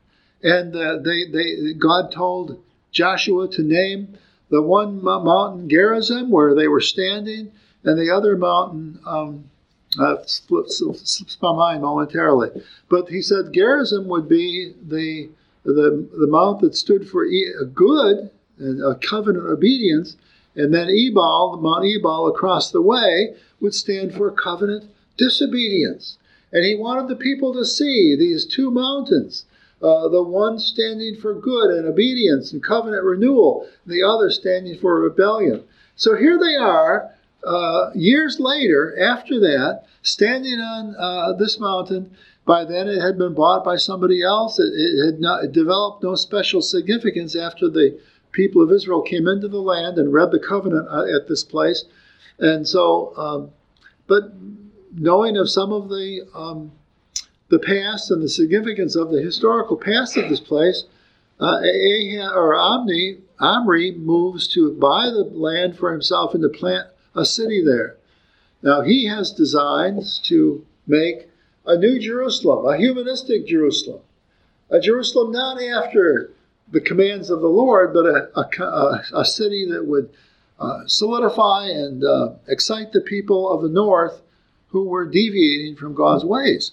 And 0.44 0.76
uh, 0.76 0.98
they 0.98 1.26
they 1.26 1.74
God 1.74 2.12
told 2.12 2.62
Joshua 2.92 3.48
to 3.50 3.64
name 3.64 4.18
the 4.50 4.62
one 4.62 5.04
mountain 5.04 5.70
Gerizim 5.70 6.30
where 6.30 6.54
they 6.54 6.68
were 6.68 6.82
standing, 6.82 7.52
and 7.84 7.98
the 7.98 8.14
other 8.14 8.38
mountain. 8.38 9.00
Um, 9.06 9.46
uh, 10.00 10.16
slips, 10.26 10.78
slips 10.78 11.38
my 11.42 11.54
mind 11.54 11.82
momentarily. 11.82 12.50
But 12.90 13.10
he 13.10 13.22
said 13.22 13.54
Gerizim 13.54 14.08
would 14.08 14.30
be 14.30 14.74
the, 14.82 15.30
the, 15.64 16.08
the 16.18 16.28
mount 16.28 16.62
that 16.62 16.76
stood 16.76 17.10
for 17.10 17.26
a 17.26 17.66
good, 17.66 18.30
a 18.60 18.96
covenant 18.96 19.48
obedience, 19.48 20.16
and 20.56 20.74
then 20.74 20.90
Ebal, 20.90 21.56
the 21.56 21.62
Mount 21.62 21.86
Ebal 21.86 22.28
across 22.28 22.72
the 22.72 22.82
way, 22.82 23.36
would 23.60 23.74
stand 23.74 24.14
for 24.14 24.32
covenant 24.32 24.90
disobedience. 25.18 26.18
And 26.52 26.66
he 26.66 26.76
wanted 26.76 27.08
the 27.08 27.16
people 27.16 27.54
to 27.54 27.66
see 27.66 28.16
these 28.16 28.46
two 28.46 28.70
mountains. 28.72 29.46
Uh, 29.82 30.08
the 30.10 30.22
one 30.22 30.60
standing 30.60 31.16
for 31.16 31.34
good 31.34 31.72
and 31.72 31.88
obedience 31.88 32.54
and 32.54 32.64
covenant 32.64 33.04
renewal, 33.04 33.68
the 33.86 34.04
other 34.04 34.30
standing 34.30 34.78
for 34.78 35.02
rebellion. 35.02 35.64
So 35.96 36.16
here 36.16 36.38
they 36.38 36.56
are, 36.56 37.12
uh, 37.44 37.90
years 37.96 38.40
later, 38.40 38.96
after 39.00 39.40
that, 39.40 39.86
standing 40.04 40.60
on 40.60 40.96
uh, 40.96 41.34
this 41.34 41.60
mountain, 41.60 42.16
by 42.46 42.64
then 42.64 42.88
it 42.88 43.02
had 43.02 43.18
been 43.18 43.34
bought 43.34 43.64
by 43.64 43.78
somebody 43.78 44.22
else. 44.22 44.60
It, 44.60 44.74
it 44.74 45.06
had 45.06 45.20
not 45.20 45.46
it 45.46 45.52
developed 45.52 46.04
no 46.04 46.16
special 46.16 46.62
significance 46.62 47.36
after 47.36 47.68
the 47.70 48.00
people 48.32 48.62
of 48.62 48.72
Israel 48.72 49.02
came 49.02 49.28
into 49.28 49.48
the 49.48 49.62
land 49.62 49.98
and 49.98 50.14
read 50.14 50.32
the 50.32 50.40
covenant 50.40 50.88
uh, 50.90 51.06
at 51.16 51.28
this 51.28 51.44
place. 51.44 51.86
And 52.40 52.68
so, 52.68 53.16
um, 53.18 53.52
but 54.08 54.32
knowing 54.94 55.38
of 55.38 55.50
some 55.50 55.72
of 55.72 55.90
the 55.90 56.28
um, 56.34 56.72
the 57.52 57.60
past 57.60 58.10
and 58.10 58.24
the 58.24 58.30
significance 58.30 58.96
of 58.96 59.12
the 59.12 59.22
historical 59.22 59.76
past 59.76 60.16
of 60.18 60.30
this 60.30 60.40
place, 60.40 60.86
uh, 61.40 61.60
Ahab, 61.62 62.34
or 62.34 62.56
Omni, 62.56 63.18
Omri 63.40 63.92
moves 63.92 64.48
to 64.50 64.74
buy 64.74 65.08
the 65.08 65.30
land 65.34 65.78
for 65.78 65.92
himself 65.92 66.34
and 66.34 66.42
to 66.44 66.50
plant 66.50 66.88
a 67.14 67.26
city 67.26 67.64
there. 67.64 67.98
Now, 68.64 68.82
he 68.82 69.08
has 69.08 69.34
designs 69.34 70.18
to 70.26 70.66
make 70.88 71.30
a 71.66 71.78
new 71.78 72.00
Jerusalem, 72.00 72.66
a 72.66 72.78
humanistic 72.78 73.46
Jerusalem, 73.48 74.02
a 74.70 74.80
Jerusalem 74.80 75.32
not 75.32 75.62
after 75.62 76.32
the 76.72 76.80
commands 76.80 77.30
of 77.30 77.42
the 77.42 77.50
Lord, 77.50 77.94
but 77.94 78.06
a, 78.06 78.40
a, 78.40 79.04
a 79.14 79.26
city 79.26 79.68
that 79.72 79.86
would 79.86 80.10
uh, 80.58 80.84
solidify 80.86 81.66
and 81.66 82.04
uh, 82.04 82.30
excite 82.48 82.94
the 82.94 83.02
people 83.02 83.52
of 83.52 83.62
the 83.62 83.70
north 83.70 84.22
who 84.72 84.86
were 84.86 85.06
deviating 85.06 85.76
from 85.76 85.94
God's 85.94 86.26
ways. 86.26 86.72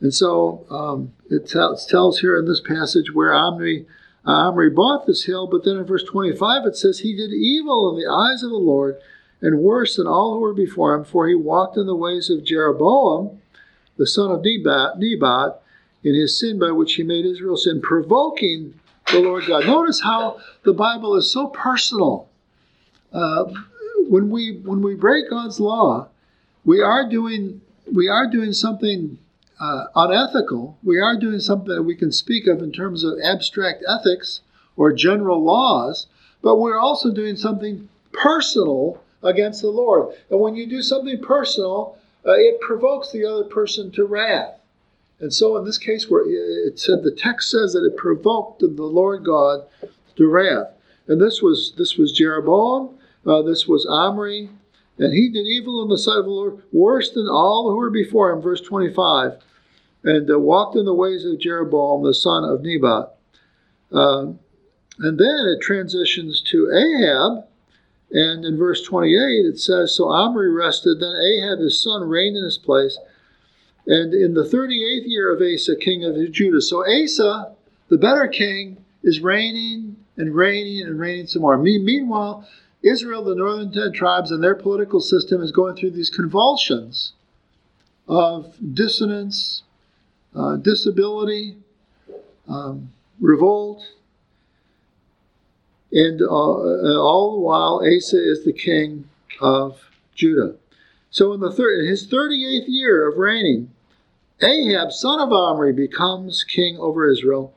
And 0.00 0.12
so 0.12 0.66
um, 0.70 1.12
it, 1.30 1.48
tells, 1.48 1.86
tells 1.86 2.20
here 2.20 2.36
in 2.36 2.46
this 2.46 2.60
passage 2.60 3.12
where 3.12 3.32
Omri, 3.32 3.86
Omri 4.24 4.70
bought 4.70 5.06
this 5.06 5.24
hill, 5.24 5.46
but 5.46 5.64
then 5.64 5.76
in 5.76 5.84
verse 5.84 6.04
25 6.04 6.66
it 6.66 6.76
says, 6.76 7.00
He 7.00 7.16
did 7.16 7.32
evil 7.32 7.90
in 7.90 8.00
the 8.00 8.10
eyes 8.10 8.42
of 8.42 8.50
the 8.50 8.56
Lord 8.56 8.96
and 9.40 9.60
worse 9.60 9.96
than 9.96 10.06
all 10.06 10.34
who 10.34 10.40
were 10.40 10.54
before 10.54 10.94
him, 10.94 11.04
for 11.04 11.26
he 11.26 11.34
walked 11.34 11.76
in 11.76 11.86
the 11.86 11.96
ways 11.96 12.28
of 12.28 12.44
Jeroboam, 12.44 13.40
the 13.96 14.06
son 14.06 14.30
of 14.30 14.42
Nebat, 14.42 14.98
Nebat 14.98 15.60
in 16.04 16.14
his 16.14 16.38
sin 16.38 16.58
by 16.58 16.70
which 16.70 16.94
he 16.94 17.02
made 17.02 17.24
Israel 17.24 17.56
sin, 17.56 17.80
provoking 17.80 18.78
the 19.10 19.20
Lord 19.20 19.46
God. 19.46 19.66
Notice 19.66 20.00
how 20.00 20.38
the 20.64 20.72
Bible 20.72 21.16
is 21.16 21.32
so 21.32 21.48
personal. 21.48 22.28
Uh, 23.12 23.44
when 24.08 24.30
we 24.30 24.58
when 24.58 24.82
we 24.82 24.94
break 24.94 25.30
God's 25.30 25.60
law, 25.60 26.08
we 26.64 26.80
are 26.80 27.08
doing 27.08 27.60
we 27.92 28.08
are 28.08 28.30
doing 28.30 28.52
something 28.52 29.18
uh, 29.60 29.84
unethical. 29.94 30.78
We 30.82 31.00
are 31.00 31.18
doing 31.18 31.40
something 31.40 31.74
that 31.74 31.82
we 31.82 31.96
can 31.96 32.12
speak 32.12 32.46
of 32.46 32.62
in 32.62 32.72
terms 32.72 33.04
of 33.04 33.18
abstract 33.22 33.82
ethics 33.88 34.40
or 34.76 34.92
general 34.92 35.42
laws, 35.42 36.06
but 36.42 36.56
we're 36.56 36.78
also 36.78 37.12
doing 37.12 37.36
something 37.36 37.88
personal 38.12 39.00
against 39.22 39.62
the 39.62 39.70
Lord. 39.70 40.14
And 40.30 40.40
when 40.40 40.54
you 40.54 40.66
do 40.66 40.82
something 40.82 41.20
personal, 41.20 41.98
uh, 42.26 42.32
it 42.32 42.60
provokes 42.60 43.10
the 43.10 43.24
other 43.24 43.44
person 43.44 43.90
to 43.92 44.04
wrath. 44.04 44.60
And 45.20 45.34
so 45.34 45.56
in 45.56 45.64
this 45.64 45.78
case, 45.78 46.08
where 46.08 46.24
it 46.28 46.78
said 46.78 47.02
the 47.02 47.10
text 47.10 47.50
says 47.50 47.72
that 47.72 47.84
it 47.84 47.96
provoked 47.96 48.60
the 48.60 48.68
Lord 48.68 49.24
God 49.24 49.64
to 50.16 50.28
wrath. 50.28 50.72
And 51.08 51.20
this 51.20 51.42
was 51.42 51.72
this 51.76 51.96
was 51.96 52.12
Jeroboam, 52.12 52.98
uh, 53.26 53.42
this 53.42 53.66
was 53.66 53.86
Omri, 53.86 54.50
and 54.98 55.12
he 55.12 55.30
did 55.30 55.46
evil 55.46 55.82
in 55.82 55.88
the 55.88 55.98
sight 55.98 56.18
of 56.18 56.24
the 56.24 56.30
Lord, 56.30 56.62
worse 56.72 57.10
than 57.10 57.28
all 57.28 57.70
who 57.70 57.76
were 57.76 57.90
before 57.90 58.30
him. 58.30 58.40
Verse 58.40 58.60
25, 58.60 59.32
and 60.04 60.30
uh, 60.30 60.38
walked 60.38 60.76
in 60.76 60.84
the 60.84 60.94
ways 60.94 61.24
of 61.24 61.38
Jeroboam, 61.38 62.02
the 62.02 62.14
son 62.14 62.44
of 62.44 62.62
Nebat. 62.62 63.14
Uh, 63.92 64.32
and 65.00 65.18
then 65.18 65.46
it 65.46 65.60
transitions 65.62 66.40
to 66.42 66.70
Ahab, 66.70 67.46
and 68.10 68.44
in 68.44 68.56
verse 68.56 68.82
28, 68.82 69.46
it 69.46 69.60
says 69.60 69.94
So 69.94 70.08
Omri 70.08 70.50
rested, 70.50 71.00
then 71.00 71.14
Ahab 71.14 71.60
his 71.60 71.80
son 71.80 72.08
reigned 72.08 72.36
in 72.36 72.44
his 72.44 72.58
place. 72.58 72.98
And 73.86 74.12
in 74.12 74.34
the 74.34 74.44
38th 74.44 75.06
year 75.06 75.32
of 75.32 75.40
Asa, 75.40 75.76
king 75.76 76.04
of 76.04 76.32
Judah. 76.32 76.60
So 76.60 76.84
Asa, 76.86 77.52
the 77.88 77.96
better 77.96 78.28
king, 78.28 78.84
is 79.02 79.20
reigning 79.20 79.96
and 80.16 80.34
reigning 80.34 80.86
and 80.86 80.98
reigning 80.98 81.26
some 81.26 81.42
more. 81.42 81.56
Meanwhile, 81.56 82.46
Israel, 82.82 83.24
the 83.24 83.34
northern 83.34 83.72
ten 83.72 83.92
tribes, 83.92 84.30
and 84.30 84.42
their 84.42 84.54
political 84.54 85.00
system 85.00 85.42
is 85.42 85.52
going 85.52 85.76
through 85.76 85.90
these 85.90 86.10
convulsions 86.10 87.12
of 88.06 88.54
dissonance, 88.74 89.62
uh, 90.34 90.56
disability, 90.56 91.56
um, 92.48 92.92
revolt, 93.20 93.82
and 95.92 96.22
uh, 96.22 96.24
all 96.26 97.32
the 97.32 97.40
while 97.40 97.82
Asa 97.84 98.16
is 98.16 98.44
the 98.44 98.52
king 98.52 99.08
of 99.40 99.90
Judah. 100.14 100.56
So 101.10 101.32
in 101.32 101.40
the 101.40 101.50
thir- 101.50 101.84
his 101.84 102.06
38th 102.06 102.64
year 102.66 103.08
of 103.08 103.18
reigning, 103.18 103.70
Ahab, 104.40 104.92
son 104.92 105.20
of 105.20 105.32
Omri, 105.32 105.72
becomes 105.72 106.44
king 106.44 106.76
over 106.78 107.10
Israel. 107.10 107.54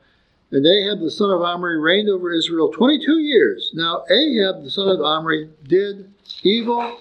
And 0.52 0.66
Ahab, 0.66 1.00
the 1.00 1.10
son 1.10 1.30
of 1.30 1.40
Omri, 1.40 1.80
reigned 1.80 2.10
over 2.10 2.30
Israel 2.30 2.70
22 2.70 3.20
years. 3.20 3.70
Now, 3.72 4.04
Ahab, 4.10 4.62
the 4.62 4.70
son 4.70 4.88
of 4.88 5.00
Omri, 5.00 5.48
did 5.66 6.12
evil 6.42 6.98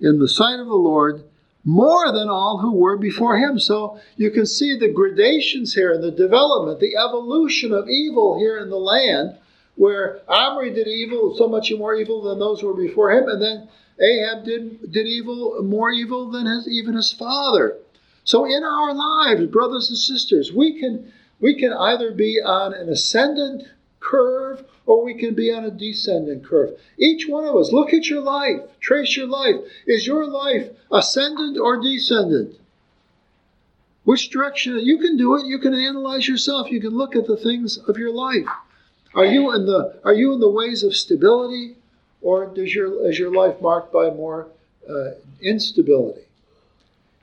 in 0.00 0.18
the 0.18 0.28
sight 0.28 0.58
of 0.58 0.66
the 0.66 0.74
Lord 0.74 1.22
more 1.64 2.12
than 2.12 2.28
all 2.28 2.58
who 2.58 2.72
were 2.72 2.96
before 2.96 3.36
him. 3.36 3.60
So 3.60 4.00
you 4.16 4.30
can 4.32 4.46
see 4.46 4.76
the 4.76 4.92
gradations 4.92 5.74
here 5.74 5.92
and 5.92 6.02
the 6.02 6.10
development, 6.10 6.80
the 6.80 6.96
evolution 6.96 7.72
of 7.72 7.88
evil 7.88 8.38
here 8.38 8.58
in 8.58 8.68
the 8.68 8.76
land, 8.76 9.36
where 9.76 10.20
Omri 10.28 10.74
did 10.74 10.88
evil, 10.88 11.36
so 11.36 11.48
much 11.48 11.72
more 11.72 11.94
evil 11.94 12.22
than 12.22 12.38
those 12.40 12.60
who 12.60 12.66
were 12.66 12.74
before 12.74 13.12
him, 13.12 13.28
and 13.28 13.40
then 13.40 13.68
Ahab 14.00 14.44
did, 14.44 14.92
did 14.92 15.06
evil, 15.06 15.62
more 15.62 15.90
evil 15.90 16.30
than 16.30 16.46
his, 16.46 16.68
even 16.68 16.94
his 16.94 17.12
father. 17.12 17.76
So 18.24 18.44
in 18.44 18.64
our 18.64 18.94
lives, 18.94 19.46
brothers 19.46 19.88
and 19.88 19.98
sisters, 19.98 20.52
we 20.52 20.80
can 20.80 21.12
we 21.40 21.58
can 21.58 21.72
either 21.72 22.12
be 22.12 22.40
on 22.42 22.72
an 22.72 22.88
ascendant 22.88 23.64
curve 24.00 24.64
or 24.86 25.04
we 25.04 25.14
can 25.14 25.34
be 25.34 25.52
on 25.52 25.64
a 25.64 25.70
descendant 25.70 26.44
curve. 26.44 26.78
Each 26.98 27.26
one 27.28 27.44
of 27.44 27.56
us, 27.56 27.72
look 27.72 27.92
at 27.92 28.06
your 28.06 28.22
life, 28.22 28.60
trace 28.80 29.16
your 29.16 29.26
life. 29.26 29.56
Is 29.86 30.06
your 30.06 30.26
life 30.26 30.70
ascendant 30.92 31.58
or 31.58 31.82
descendant? 31.82 32.58
Which 34.04 34.30
direction? 34.30 34.78
You 34.78 34.98
can 34.98 35.16
do 35.16 35.36
it. 35.36 35.46
You 35.46 35.58
can 35.58 35.74
analyze 35.74 36.28
yourself. 36.28 36.70
You 36.70 36.80
can 36.80 36.96
look 36.96 37.16
at 37.16 37.26
the 37.26 37.36
things 37.36 37.76
of 37.76 37.98
your 37.98 38.12
life. 38.12 38.46
Are 39.16 39.26
you 39.26 39.52
in 39.52 39.66
the 39.66 39.98
Are 40.04 40.14
you 40.14 40.32
in 40.32 40.38
the 40.38 40.48
ways 40.48 40.84
of 40.84 40.94
stability, 40.94 41.74
or 42.22 42.46
does 42.46 42.72
your 42.72 43.08
is 43.10 43.18
your 43.18 43.32
life 43.34 43.60
marked 43.60 43.92
by 43.92 44.10
more 44.10 44.46
uh, 44.88 45.12
instability? 45.42 46.22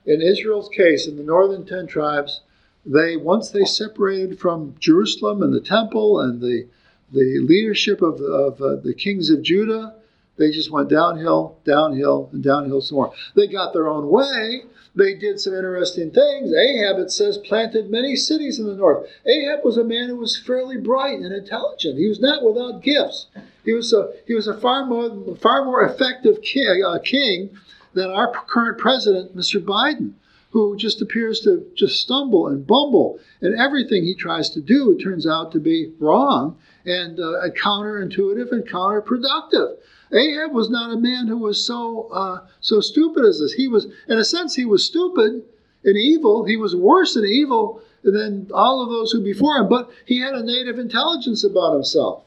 In 0.05 0.21
Israel's 0.21 0.67
case, 0.67 1.07
in 1.07 1.15
the 1.15 1.23
northern 1.23 1.65
ten 1.65 1.87
tribes, 1.87 2.41
they 2.85 3.15
once 3.15 3.49
they 3.49 3.65
separated 3.65 4.39
from 4.39 4.75
Jerusalem 4.79 5.41
and 5.41 5.53
the 5.53 5.61
temple 5.61 6.19
and 6.19 6.41
the 6.41 6.67
the 7.11 7.39
leadership 7.39 8.01
of, 8.01 8.19
of 8.21 8.59
uh, 8.61 8.75
the 8.77 8.93
kings 8.93 9.29
of 9.29 9.43
Judah, 9.43 9.93
they 10.37 10.49
just 10.49 10.71
went 10.71 10.89
downhill, 10.89 11.57
downhill, 11.63 12.29
and 12.33 12.43
downhill 12.43 12.81
some 12.81 12.95
more. 12.95 13.13
They 13.35 13.45
got 13.45 13.71
their 13.71 13.87
own 13.87 14.09
way. 14.09 14.63
They 14.95 15.13
did 15.13 15.39
some 15.39 15.53
interesting 15.53 16.09
things. 16.09 16.51
Ahab, 16.53 16.97
it 16.97 17.11
says, 17.11 17.37
planted 17.37 17.91
many 17.91 18.15
cities 18.15 18.59
in 18.59 18.65
the 18.65 18.75
north. 18.75 19.07
Ahab 19.27 19.63
was 19.63 19.77
a 19.77 19.83
man 19.83 20.09
who 20.09 20.15
was 20.15 20.39
fairly 20.39 20.77
bright 20.77 21.19
and 21.19 21.33
intelligent. 21.33 21.99
He 21.99 22.07
was 22.07 22.19
not 22.19 22.43
without 22.43 22.81
gifts. 22.81 23.27
He 23.63 23.73
was 23.73 23.93
a 23.93 24.11
he 24.25 24.33
was 24.33 24.47
a 24.47 24.59
far 24.59 24.85
more 24.85 25.35
far 25.37 25.63
more 25.65 25.83
effective 25.83 26.41
king, 26.41 26.83
uh, 26.85 26.99
king 26.99 27.51
than 27.93 28.09
our 28.09 28.31
current 28.31 28.79
president, 28.79 29.37
Mr. 29.37 29.63
Biden 29.63 30.13
who 30.53 30.77
just 30.77 31.01
appears 31.01 31.39
to 31.39 31.65
just 31.75 31.99
stumble 31.99 32.47
and 32.47 32.67
bumble, 32.67 33.19
and 33.41 33.59
everything 33.59 34.03
he 34.03 34.13
tries 34.13 34.51
to 34.51 34.61
do 34.61 34.95
turns 34.99 35.25
out 35.25 35.51
to 35.51 35.59
be 35.59 35.91
wrong 35.99 36.55
and 36.85 37.19
uh, 37.19 37.49
counterintuitive 37.59 38.51
and 38.51 38.63
counterproductive. 38.69 39.77
Ahab 40.11 40.51
was 40.53 40.69
not 40.69 40.93
a 40.93 40.99
man 40.99 41.25
who 41.27 41.39
was 41.39 41.65
so 41.65 42.07
uh, 42.13 42.45
so 42.61 42.81
stupid 42.81 43.25
as 43.25 43.39
this. 43.39 43.53
He 43.53 43.67
was, 43.67 43.87
in 44.07 44.19
a 44.19 44.23
sense, 44.23 44.53
he 44.55 44.65
was 44.65 44.85
stupid 44.85 45.41
and 45.83 45.97
evil. 45.97 46.45
He 46.45 46.55
was 46.55 46.75
worse 46.75 47.15
than 47.15 47.25
evil 47.25 47.81
than 48.03 48.51
all 48.53 48.83
of 48.83 48.89
those 48.89 49.11
who 49.11 49.23
before 49.23 49.57
him. 49.57 49.69
But 49.69 49.89
he 50.05 50.19
had 50.19 50.35
a 50.35 50.43
native 50.43 50.77
intelligence 50.77 51.43
about 51.43 51.73
himself. 51.73 52.25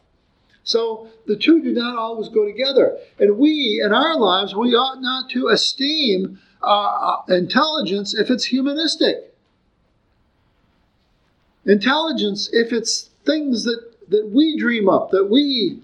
So 0.64 1.06
the 1.26 1.36
two 1.36 1.62
do 1.62 1.72
not 1.72 1.96
always 1.96 2.28
go 2.28 2.44
together. 2.44 2.98
And 3.20 3.38
we, 3.38 3.80
in 3.84 3.92
our 3.92 4.16
lives, 4.16 4.52
we 4.52 4.74
ought 4.74 5.00
not 5.00 5.30
to 5.30 5.46
esteem 5.46 6.40
uh, 6.66 7.22
intelligence 7.28 8.14
if 8.14 8.30
it's 8.30 8.44
humanistic. 8.44 9.32
Intelligence 11.64 12.48
if 12.52 12.72
it's 12.72 13.10
things 13.24 13.64
that, 13.64 13.82
that 14.08 14.30
we 14.30 14.58
dream 14.58 14.88
up, 14.88 15.10
that 15.10 15.28
we 15.30 15.80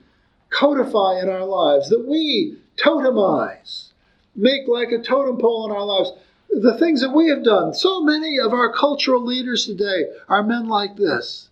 codify 0.51 1.21
in 1.21 1.29
our 1.29 1.45
lives, 1.45 1.89
that 1.89 2.07
we 2.07 2.57
totemize, 2.77 3.89
make 4.37 4.69
like 4.69 4.93
a 4.93 5.03
totem 5.03 5.39
pole 5.39 5.67
in 5.67 5.73
our 5.73 5.85
lives. 5.85 6.13
The 6.51 6.77
things 6.79 7.01
that 7.01 7.15
we 7.15 7.29
have 7.29 7.43
done. 7.43 7.73
So 7.73 8.03
many 8.03 8.39
of 8.39 8.53
our 8.53 8.73
cultural 8.73 9.25
leaders 9.25 9.65
today 9.65 10.13
are 10.29 10.43
men 10.43 10.69
like 10.69 10.97
this. 10.97 11.49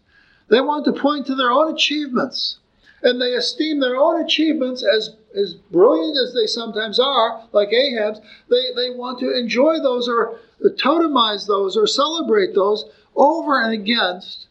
They 0.49 0.61
want 0.61 0.85
to 0.85 0.93
point 0.93 1.27
to 1.27 1.35
their 1.35 1.51
own 1.51 1.73
achievements 1.73 2.59
and 3.03 3.21
they 3.21 3.35
esteem 3.35 3.81
their 3.81 3.97
own 3.97 4.23
achievements 4.23 4.85
as, 4.85 5.17
as 5.35 5.55
brilliant 5.55 6.17
as 6.17 6.35
they 6.35 6.47
sometimes 6.47 6.99
are, 6.99 7.43
like 7.53 7.73
Ahab's, 7.73 8.21
they, 8.49 8.73
they 8.75 8.91
want 8.91 9.19
to 9.21 9.37
enjoy 9.37 9.79
those 9.79 10.09
or 10.09 10.39
totemize 10.63 11.47
those 11.47 11.77
or 11.77 11.87
celebrate 11.87 12.55
those 12.55 12.85
over 13.17 13.61
and 13.61 13.73
against 13.73 14.49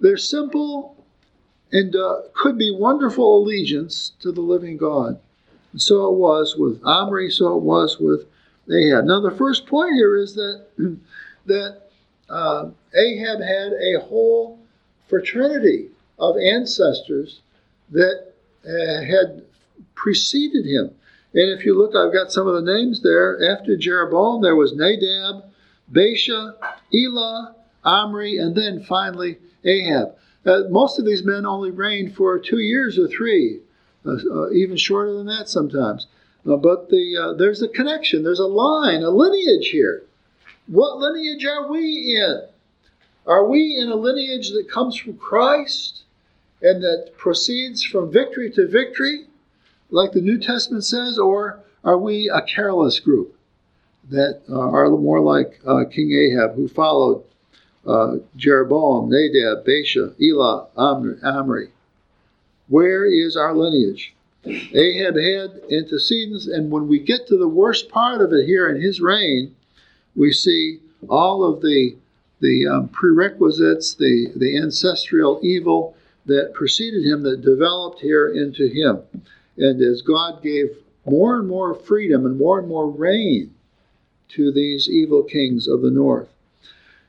their 0.00 0.16
simple 0.16 0.96
and 1.72 1.96
uh, 1.96 2.20
could 2.34 2.58
be 2.58 2.70
wonderful 2.70 3.42
allegiance 3.42 4.12
to 4.20 4.30
the 4.30 4.40
living 4.40 4.76
God. 4.76 5.18
And 5.72 5.80
so 5.80 6.06
it 6.08 6.18
was 6.18 6.56
with 6.56 6.82
Omri, 6.84 7.30
so 7.30 7.56
it 7.56 7.62
was 7.62 7.98
with 7.98 8.26
Ahab. 8.70 9.06
Now, 9.06 9.20
the 9.20 9.30
first 9.30 9.66
point 9.66 9.94
here 9.94 10.16
is 10.16 10.34
that, 10.34 10.66
that 11.46 11.88
uh, 12.28 12.70
Ahab 12.94 13.40
had 13.40 13.72
a 13.72 14.00
whole 14.00 14.58
fraternity 15.08 15.88
of 16.18 16.36
ancestors 16.36 17.40
that 17.90 18.32
uh, 18.64 19.02
had 19.02 19.44
preceded 19.94 20.66
him. 20.66 20.90
And 21.34 21.58
if 21.58 21.64
you 21.64 21.76
look, 21.76 21.94
I've 21.94 22.12
got 22.12 22.32
some 22.32 22.46
of 22.46 22.54
the 22.54 22.72
names 22.72 23.02
there. 23.02 23.38
After 23.50 23.76
Jeroboam, 23.76 24.42
there 24.42 24.56
was 24.56 24.74
Nadab, 24.74 25.44
Baasha, 25.90 26.54
Elah, 26.92 27.54
Omri, 27.84 28.36
and 28.36 28.54
then 28.54 28.82
finally 28.82 29.38
Ahab. 29.64 30.14
Uh, 30.44 30.62
most 30.70 30.98
of 30.98 31.04
these 31.04 31.24
men 31.24 31.46
only 31.46 31.70
reigned 31.70 32.14
for 32.14 32.38
two 32.38 32.58
years 32.58 32.98
or 32.98 33.08
three, 33.08 33.60
uh, 34.04 34.16
uh 34.30 34.50
even 34.50 34.76
shorter 34.76 35.14
than 35.14 35.26
that 35.26 35.48
sometimes. 35.48 36.06
Uh, 36.46 36.56
but 36.56 36.90
the, 36.90 37.16
uh, 37.16 37.32
there's 37.34 37.62
a 37.62 37.68
connection, 37.68 38.24
there's 38.24 38.40
a 38.40 38.46
line, 38.46 39.02
a 39.02 39.10
lineage 39.10 39.68
here. 39.68 40.02
What 40.66 40.98
lineage 40.98 41.44
are 41.44 41.70
we 41.70 42.20
in? 42.20 42.42
Are 43.26 43.46
we 43.46 43.78
in 43.78 43.88
a 43.88 43.94
lineage 43.94 44.50
that 44.50 44.68
comes 44.68 44.96
from 44.96 45.16
Christ? 45.16 46.02
and 46.62 46.82
that 46.82 47.10
proceeds 47.16 47.82
from 47.82 48.10
victory 48.10 48.50
to 48.52 48.68
victory, 48.68 49.26
like 49.92 50.12
the 50.12 50.20
New 50.20 50.38
Testament 50.38 50.84
says, 50.84 51.18
or 51.18 51.60
are 51.84 51.98
we 51.98 52.30
a 52.32 52.42
careless 52.42 52.98
group 52.98 53.36
that 54.10 54.40
uh, 54.48 54.58
are 54.58 54.90
more 54.90 55.20
like 55.20 55.60
uh, 55.66 55.84
King 55.90 56.12
Ahab, 56.12 56.54
who 56.54 56.66
followed 56.66 57.22
uh, 57.86 58.16
Jeroboam, 58.36 59.10
Nadab, 59.10 59.64
Baasha, 59.64 60.14
Elah? 60.20 60.66
Amri. 60.76 61.68
Where 62.68 63.04
is 63.04 63.36
our 63.36 63.54
lineage? 63.54 64.14
Ahab 64.44 65.16
had 65.16 65.60
antecedents, 65.70 66.46
and 66.46 66.70
when 66.70 66.88
we 66.88 66.98
get 66.98 67.28
to 67.28 67.36
the 67.36 67.48
worst 67.48 67.88
part 67.88 68.20
of 68.20 68.32
it 68.32 68.46
here 68.46 68.68
in 68.68 68.80
his 68.80 69.00
reign, 69.00 69.54
we 70.16 70.32
see 70.32 70.80
all 71.08 71.44
of 71.44 71.60
the 71.60 71.96
the 72.40 72.66
um, 72.66 72.88
prerequisites, 72.88 73.94
the, 73.94 74.32
the 74.34 74.58
ancestral 74.58 75.38
evil, 75.44 75.96
that 76.26 76.52
preceded 76.54 77.04
him 77.04 77.22
that 77.22 77.40
developed 77.40 78.00
here 78.00 78.28
into 78.28 78.66
him. 78.66 79.00
And 79.56 79.80
as 79.80 80.02
God 80.02 80.42
gave 80.42 80.76
more 81.04 81.36
and 81.36 81.48
more 81.48 81.74
freedom 81.74 82.24
and 82.26 82.38
more 82.38 82.58
and 82.58 82.68
more 82.68 82.88
reign 82.90 83.54
to 84.28 84.52
these 84.52 84.88
evil 84.88 85.22
kings 85.22 85.68
of 85.68 85.82
the 85.82 85.90
north. 85.90 86.28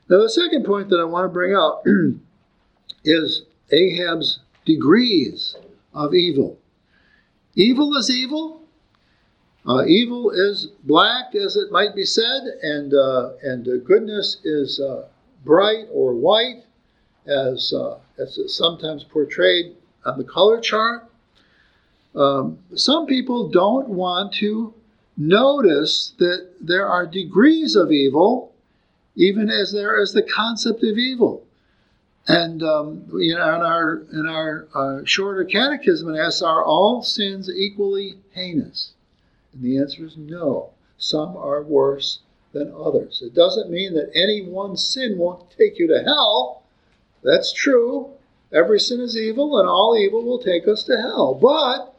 Now, 0.08 0.20
the 0.20 0.28
second 0.28 0.64
point 0.64 0.90
that 0.90 1.00
I 1.00 1.04
want 1.04 1.24
to 1.24 1.32
bring 1.32 1.54
out 1.54 1.82
is 3.04 3.42
Ahab's 3.70 4.40
degrees 4.64 5.56
of 5.94 6.14
evil. 6.14 6.58
Evil 7.54 7.96
is 7.96 8.10
evil. 8.10 8.62
Uh, 9.66 9.84
evil 9.86 10.30
is 10.30 10.68
black, 10.82 11.34
as 11.34 11.56
it 11.56 11.72
might 11.72 11.94
be 11.94 12.04
said, 12.04 12.42
and 12.62 12.92
uh, 12.92 13.30
and 13.42 13.66
uh, 13.66 13.76
goodness 13.76 14.38
is 14.44 14.78
uh, 14.78 15.06
bright 15.42 15.86
or 15.90 16.14
white, 16.14 16.64
as 17.26 17.72
uh, 17.72 17.96
as 18.18 18.36
it's 18.36 18.54
sometimes 18.54 19.04
portrayed 19.04 19.74
on 20.04 20.18
the 20.18 20.24
color 20.24 20.60
chart. 20.60 21.08
Um, 22.14 22.58
some 22.74 23.06
people 23.06 23.48
don't 23.48 23.88
want 23.88 24.34
to 24.34 24.72
notice 25.16 26.12
that 26.18 26.48
there 26.60 26.86
are 26.86 27.06
degrees 27.06 27.76
of 27.76 27.90
evil, 27.90 28.52
even 29.16 29.50
as 29.50 29.72
there 29.72 30.00
is 30.00 30.12
the 30.12 30.22
concept 30.22 30.82
of 30.82 30.98
evil. 30.98 31.44
And 32.26 32.62
um, 32.62 33.10
in 33.20 33.36
our 33.36 34.02
in 34.12 34.26
our 34.26 34.66
uh, 34.74 35.04
shorter 35.04 35.44
catechism, 35.44 36.14
it 36.14 36.18
asks, 36.18 36.40
"Are 36.40 36.64
all 36.64 37.02
sins 37.02 37.50
equally 37.50 38.18
heinous?" 38.32 38.92
And 39.52 39.62
the 39.62 39.78
answer 39.78 40.04
is 40.04 40.16
no. 40.16 40.70
Some 40.96 41.36
are 41.36 41.62
worse 41.62 42.20
than 42.52 42.72
others. 42.74 43.20
It 43.22 43.34
doesn't 43.34 43.70
mean 43.70 43.94
that 43.94 44.10
any 44.14 44.46
one 44.46 44.76
sin 44.76 45.18
won't 45.18 45.50
take 45.50 45.78
you 45.78 45.86
to 45.88 46.02
hell. 46.02 46.62
That's 47.22 47.52
true. 47.52 48.10
every 48.52 48.78
sin 48.78 49.00
is 49.00 49.16
evil, 49.16 49.58
and 49.58 49.68
all 49.68 49.96
evil 49.98 50.22
will 50.22 50.38
take 50.38 50.66
us 50.68 50.84
to 50.84 50.96
hell. 50.96 51.34
But 51.34 51.93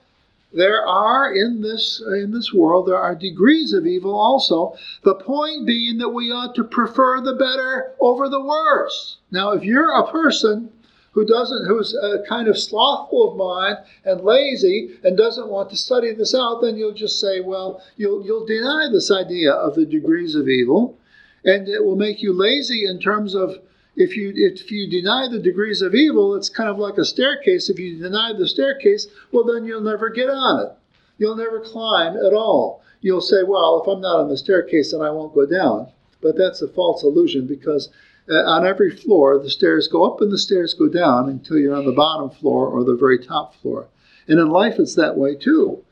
there 0.55 0.87
are 0.87 1.33
in 1.33 1.61
this 1.61 2.01
in 2.01 2.31
this 2.31 2.53
world 2.53 2.87
there 2.87 2.97
are 2.97 3.13
degrees 3.13 3.73
of 3.73 3.85
evil 3.85 4.15
also. 4.15 4.75
The 5.03 5.15
point 5.15 5.65
being 5.65 5.97
that 5.97 6.09
we 6.09 6.31
ought 6.31 6.55
to 6.55 6.63
prefer 6.63 7.19
the 7.21 7.35
better 7.35 7.91
over 7.99 8.29
the 8.29 8.41
worse. 8.41 9.17
Now 9.31 9.51
if 9.51 9.63
you're 9.63 9.93
a 9.93 10.09
person 10.09 10.71
who 11.11 11.25
doesn't 11.25 11.67
who's 11.67 11.93
a 11.93 12.23
kind 12.27 12.47
of 12.47 12.57
slothful 12.57 13.31
of 13.31 13.37
mind 13.37 13.77
and 14.05 14.21
lazy 14.21 14.97
and 15.03 15.17
doesn't 15.17 15.49
want 15.49 15.69
to 15.71 15.77
study 15.77 16.13
this 16.13 16.33
out 16.33 16.61
then 16.61 16.77
you'll 16.77 16.93
just 16.93 17.19
say 17.19 17.41
well 17.41 17.81
you'll 17.97 18.25
you'll 18.25 18.45
deny 18.45 18.87
this 18.89 19.11
idea 19.11 19.51
of 19.51 19.75
the 19.75 19.85
degrees 19.85 20.35
of 20.35 20.47
evil. 20.47 20.97
And 21.43 21.67
it 21.67 21.83
will 21.83 21.97
make 21.97 22.23
you 22.23 22.33
lazy 22.33 22.85
in 22.85 22.99
terms 22.99 23.35
of 23.35 23.59
if 23.95 24.17
you 24.17 24.33
if 24.35 24.71
you 24.71 24.89
deny 24.89 25.27
the 25.27 25.39
degrees 25.39 25.81
of 25.81 25.95
evil, 25.95 26.35
it's 26.35 26.49
kind 26.49 26.69
of 26.69 26.77
like 26.77 26.97
a 26.97 27.05
staircase. 27.05 27.69
If 27.69 27.79
you 27.79 27.97
deny 27.97 28.33
the 28.33 28.47
staircase, 28.47 29.07
well 29.31 29.43
then 29.43 29.65
you'll 29.65 29.81
never 29.81 30.09
get 30.09 30.29
on 30.29 30.65
it. 30.65 30.71
You'll 31.17 31.37
never 31.37 31.59
climb 31.59 32.17
at 32.17 32.33
all. 32.33 32.83
You'll 33.01 33.21
say, 33.21 33.43
well, 33.43 33.81
if 33.81 33.87
I'm 33.87 34.01
not 34.01 34.19
on 34.19 34.29
the 34.29 34.37
staircase, 34.37 34.91
then 34.91 35.01
I 35.01 35.11
won't 35.11 35.33
go 35.33 35.45
down. 35.45 35.89
But 36.21 36.37
that's 36.37 36.61
a 36.61 36.67
false 36.67 37.03
illusion 37.03 37.47
because 37.47 37.89
uh, 38.29 38.43
on 38.45 38.65
every 38.65 38.89
floor, 38.89 39.37
the 39.37 39.49
stairs 39.49 39.87
go 39.87 40.03
up 40.03 40.19
and 40.21 40.31
the 40.31 40.37
stairs 40.37 40.73
go 40.73 40.89
down 40.89 41.29
until 41.29 41.57
you're 41.57 41.75
on 41.75 41.85
the 41.85 41.91
bottom 41.91 42.31
floor 42.31 42.67
or 42.67 42.83
the 42.83 42.95
very 42.95 43.19
top 43.19 43.55
floor. 43.55 43.87
And 44.27 44.39
in 44.39 44.49
life, 44.49 44.79
it's 44.79 44.95
that 44.95 45.17
way 45.17 45.35
too. 45.35 45.83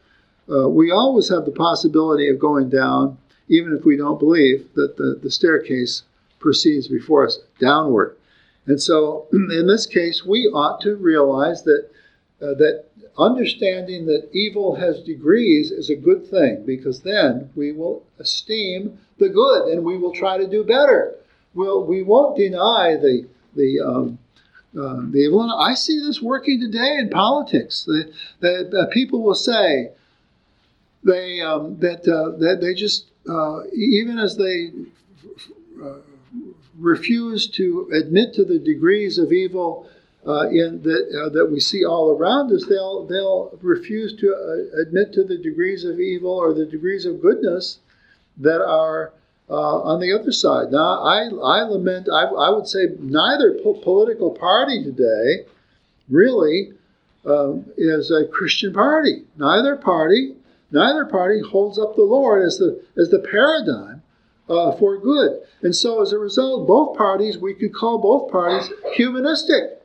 Uh, 0.49 0.67
we 0.67 0.91
always 0.91 1.29
have 1.29 1.45
the 1.45 1.51
possibility 1.51 2.27
of 2.27 2.39
going 2.39 2.69
down, 2.69 3.17
even 3.47 3.73
if 3.73 3.85
we 3.85 3.95
don't 3.95 4.19
believe 4.19 4.67
that 4.73 4.97
the, 4.97 5.19
the 5.21 5.31
staircase 5.31 6.03
proceeds 6.43 6.87
before 6.87 7.25
us 7.25 7.39
downward. 7.59 8.17
And 8.67 8.79
so, 8.79 9.27
in 9.33 9.65
this 9.65 9.87
case, 9.87 10.23
we 10.23 10.47
ought 10.47 10.81
to 10.81 10.95
realize 10.95 11.63
that 11.63 11.89
uh, 12.41 12.53
that 12.55 12.85
understanding 13.17 14.05
that 14.07 14.27
evil 14.33 14.75
has 14.75 15.01
degrees 15.01 15.71
is 15.71 15.89
a 15.89 15.95
good 15.95 16.27
thing 16.27 16.63
because 16.65 17.01
then 17.01 17.49
we 17.55 17.71
will 17.71 18.03
esteem 18.19 18.99
the 19.17 19.29
good 19.29 19.71
and 19.71 19.83
we 19.83 19.97
will 19.97 20.11
try 20.11 20.37
to 20.37 20.47
do 20.47 20.63
better. 20.63 21.15
We'll, 21.53 21.85
we 21.85 22.03
won't 22.03 22.37
deny 22.37 22.95
the 22.95 23.27
the 23.55 23.79
um, 23.79 24.19
uh, 24.77 25.01
the 25.11 25.19
evil. 25.19 25.43
And 25.43 25.51
I 25.51 25.75
see 25.75 25.99
this 25.99 26.21
working 26.21 26.59
today 26.59 26.97
in 26.97 27.09
politics. 27.09 27.83
The, 27.85 28.11
the, 28.39 28.79
uh, 28.79 28.91
people 28.91 29.21
will 29.21 29.35
say 29.35 29.91
they 31.03 31.41
um, 31.41 31.77
that 31.79 32.01
uh, 32.07 32.37
that 32.39 32.59
they 32.61 32.73
just 32.73 33.11
uh, 33.29 33.63
even 33.73 34.17
as 34.17 34.35
they 34.35 34.71
uh, 35.81 35.99
refuse 36.79 37.47
to 37.47 37.89
admit 37.93 38.33
to 38.33 38.45
the 38.45 38.59
degrees 38.59 39.17
of 39.17 39.31
evil 39.31 39.87
uh, 40.25 40.47
in 40.49 40.81
that, 40.83 41.25
uh, 41.25 41.29
that 41.29 41.51
we 41.51 41.59
see 41.59 41.83
all 41.83 42.11
around 42.11 42.51
us, 42.51 42.65
they'll, 42.67 43.05
they'll 43.05 43.57
refuse 43.61 44.15
to 44.15 44.33
uh, 44.33 44.81
admit 44.81 45.11
to 45.13 45.23
the 45.23 45.37
degrees 45.37 45.83
of 45.83 45.99
evil 45.99 46.31
or 46.31 46.53
the 46.53 46.65
degrees 46.65 47.05
of 47.05 47.21
goodness 47.21 47.79
that 48.37 48.63
are 48.63 49.11
uh, 49.49 49.53
on 49.53 49.99
the 49.99 50.13
other 50.13 50.31
side. 50.31 50.71
Now, 50.71 51.03
I, 51.03 51.25
I 51.25 51.63
lament, 51.63 52.07
I, 52.09 52.23
I 52.23 52.49
would 52.49 52.67
say 52.67 52.87
neither 52.99 53.59
po- 53.61 53.73
political 53.73 54.31
party 54.31 54.81
today 54.83 55.45
really 56.09 56.71
um, 57.25 57.65
is 57.77 58.09
a 58.09 58.25
Christian 58.25 58.73
party. 58.73 59.23
Neither 59.37 59.75
party, 59.75 60.35
neither 60.71 61.05
party 61.05 61.41
holds 61.41 61.77
up 61.77 61.95
the 61.95 62.03
Lord 62.03 62.45
as 62.45 62.57
the, 62.57 62.81
as 62.97 63.09
the 63.09 63.19
paradigm 63.19 64.02
uh, 64.49 64.73
for 64.73 64.97
good. 64.97 65.41
And 65.61 65.75
so, 65.75 66.01
as 66.01 66.11
a 66.11 66.19
result, 66.19 66.67
both 66.67 66.97
parties, 66.97 67.37
we 67.37 67.53
could 67.53 67.73
call 67.73 67.97
both 67.99 68.31
parties 68.31 68.71
humanistic. 68.93 69.81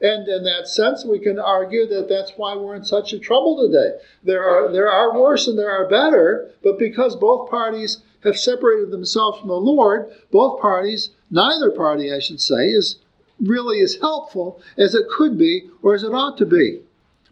And 0.00 0.28
in 0.28 0.44
that 0.44 0.68
sense, 0.68 1.04
we 1.04 1.18
can 1.18 1.40
argue 1.40 1.86
that 1.86 2.08
that's 2.08 2.32
why 2.36 2.54
we're 2.54 2.76
in 2.76 2.84
such 2.84 3.12
a 3.12 3.18
trouble 3.18 3.66
today. 3.66 3.98
There 4.22 4.44
are, 4.44 4.70
there 4.72 4.90
are 4.90 5.18
worse 5.18 5.48
and 5.48 5.58
there 5.58 5.72
are 5.72 5.88
better, 5.88 6.50
but 6.62 6.78
because 6.78 7.16
both 7.16 7.50
parties 7.50 7.98
have 8.22 8.38
separated 8.38 8.90
themselves 8.90 9.40
from 9.40 9.48
the 9.48 9.54
Lord, 9.54 10.10
both 10.30 10.60
parties, 10.60 11.10
neither 11.30 11.70
party, 11.70 12.12
I 12.12 12.20
should 12.20 12.40
say, 12.40 12.66
is 12.66 12.98
really 13.40 13.80
as 13.80 13.96
helpful 13.96 14.60
as 14.76 14.94
it 14.94 15.08
could 15.08 15.36
be 15.36 15.68
or 15.82 15.94
as 15.94 16.02
it 16.04 16.14
ought 16.14 16.38
to 16.38 16.46
be. 16.46 16.80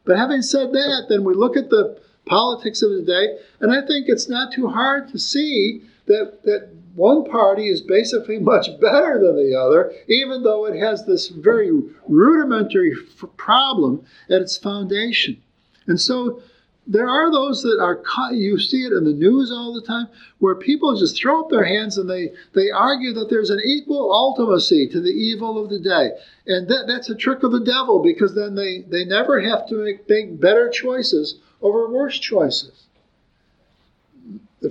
But 0.05 0.19
having 0.19 0.43
said 0.43 0.73
that, 0.73 1.07
then 1.09 1.25
we 1.25 1.35
look 1.35 1.57
at 1.57 1.71
the 1.71 2.01
politics 2.25 2.83
of 2.83 2.91
the 2.91 3.03
day, 3.03 3.39
and 3.61 3.73
I 3.73 3.87
think 3.87 4.07
it's 4.09 4.29
not 4.29 4.53
too 4.53 4.69
hard 4.69 5.09
to 5.11 5.19
see 5.19 5.83
that, 6.07 6.43
that 6.45 6.71
one 6.95 7.25
party 7.25 7.69
is 7.69 7.81
basically 7.81 8.39
much 8.53 8.69
better 8.81 9.21
than 9.21 9.37
the 9.37 9.57
other, 9.57 9.93
even 10.09 10.43
though 10.43 10.67
it 10.67 10.79
has 10.79 11.05
this 11.05 11.29
very 11.29 11.71
rudimentary 12.09 12.93
f- 12.93 13.29
problem 13.37 14.05
at 14.31 14.43
its 14.43 14.57
foundation. 14.57 15.43
And 15.87 16.01
so 16.01 16.43
there 16.87 17.09
are 17.09 17.31
those 17.33 17.63
that 17.63 17.79
are 17.81 18.01
you 18.33 18.59
see 18.59 18.85
it 18.85 18.93
in 18.93 19.05
the 19.05 19.13
news 19.13 19.51
all 19.51 19.75
the 19.75 19.83
time 19.83 20.07
where 20.39 20.55
people 20.55 20.97
just 20.97 21.21
throw 21.21 21.41
up 21.41 21.51
their 21.51 21.65
hands 21.65 21.99
and 21.99 22.09
they 22.09 22.33
they 22.55 22.71
argue 22.71 23.13
that 23.13 23.29
there's 23.29 23.51
an 23.51 23.61
equal 23.65 24.11
ultimacy 24.11 24.91
to 24.91 25.01
the 25.01 25.11
evil 25.11 25.63
of 25.63 25.69
the 25.69 25.81
day 25.81 26.11
and 26.47 26.69
that, 26.69 26.85
that's 26.87 27.11
a 27.11 27.15
trick 27.15 27.43
of 27.43 27.51
the 27.51 27.65
devil 27.65 28.01
because 28.01 28.35
then 28.35 28.55
they 28.55 28.83
they 28.83 29.05
never 29.05 29.41
have 29.41 29.69
to 29.69 29.75
make, 29.85 30.09
make 30.09 30.41
better 30.41 30.69
choices 30.69 31.41
over 31.61 31.89
worse 31.91 32.19
choices 32.21 32.86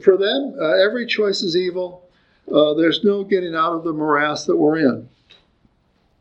for 0.01 0.17
them, 0.17 0.55
uh, 0.59 0.83
every 0.83 1.05
choice 1.05 1.41
is 1.41 1.55
evil. 1.55 2.03
Uh, 2.51 2.73
there's 2.73 3.03
no 3.03 3.23
getting 3.23 3.55
out 3.55 3.73
of 3.73 3.83
the 3.83 3.93
morass 3.93 4.45
that 4.45 4.55
we're 4.55 4.77
in. 4.77 5.09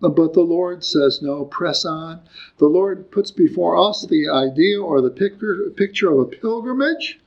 Uh, 0.02 0.08
but 0.08 0.32
the 0.34 0.40
Lord 0.42 0.84
says, 0.84 1.22
no, 1.22 1.44
press 1.44 1.84
on. 1.84 2.20
The 2.58 2.66
Lord 2.66 3.10
puts 3.10 3.30
before 3.30 3.76
us 3.88 4.06
the 4.06 4.28
idea 4.28 4.80
or 4.80 5.00
the 5.00 5.10
picture, 5.10 5.70
picture 5.76 6.12
of 6.12 6.18
a 6.18 6.24
pilgrimage. 6.24 7.20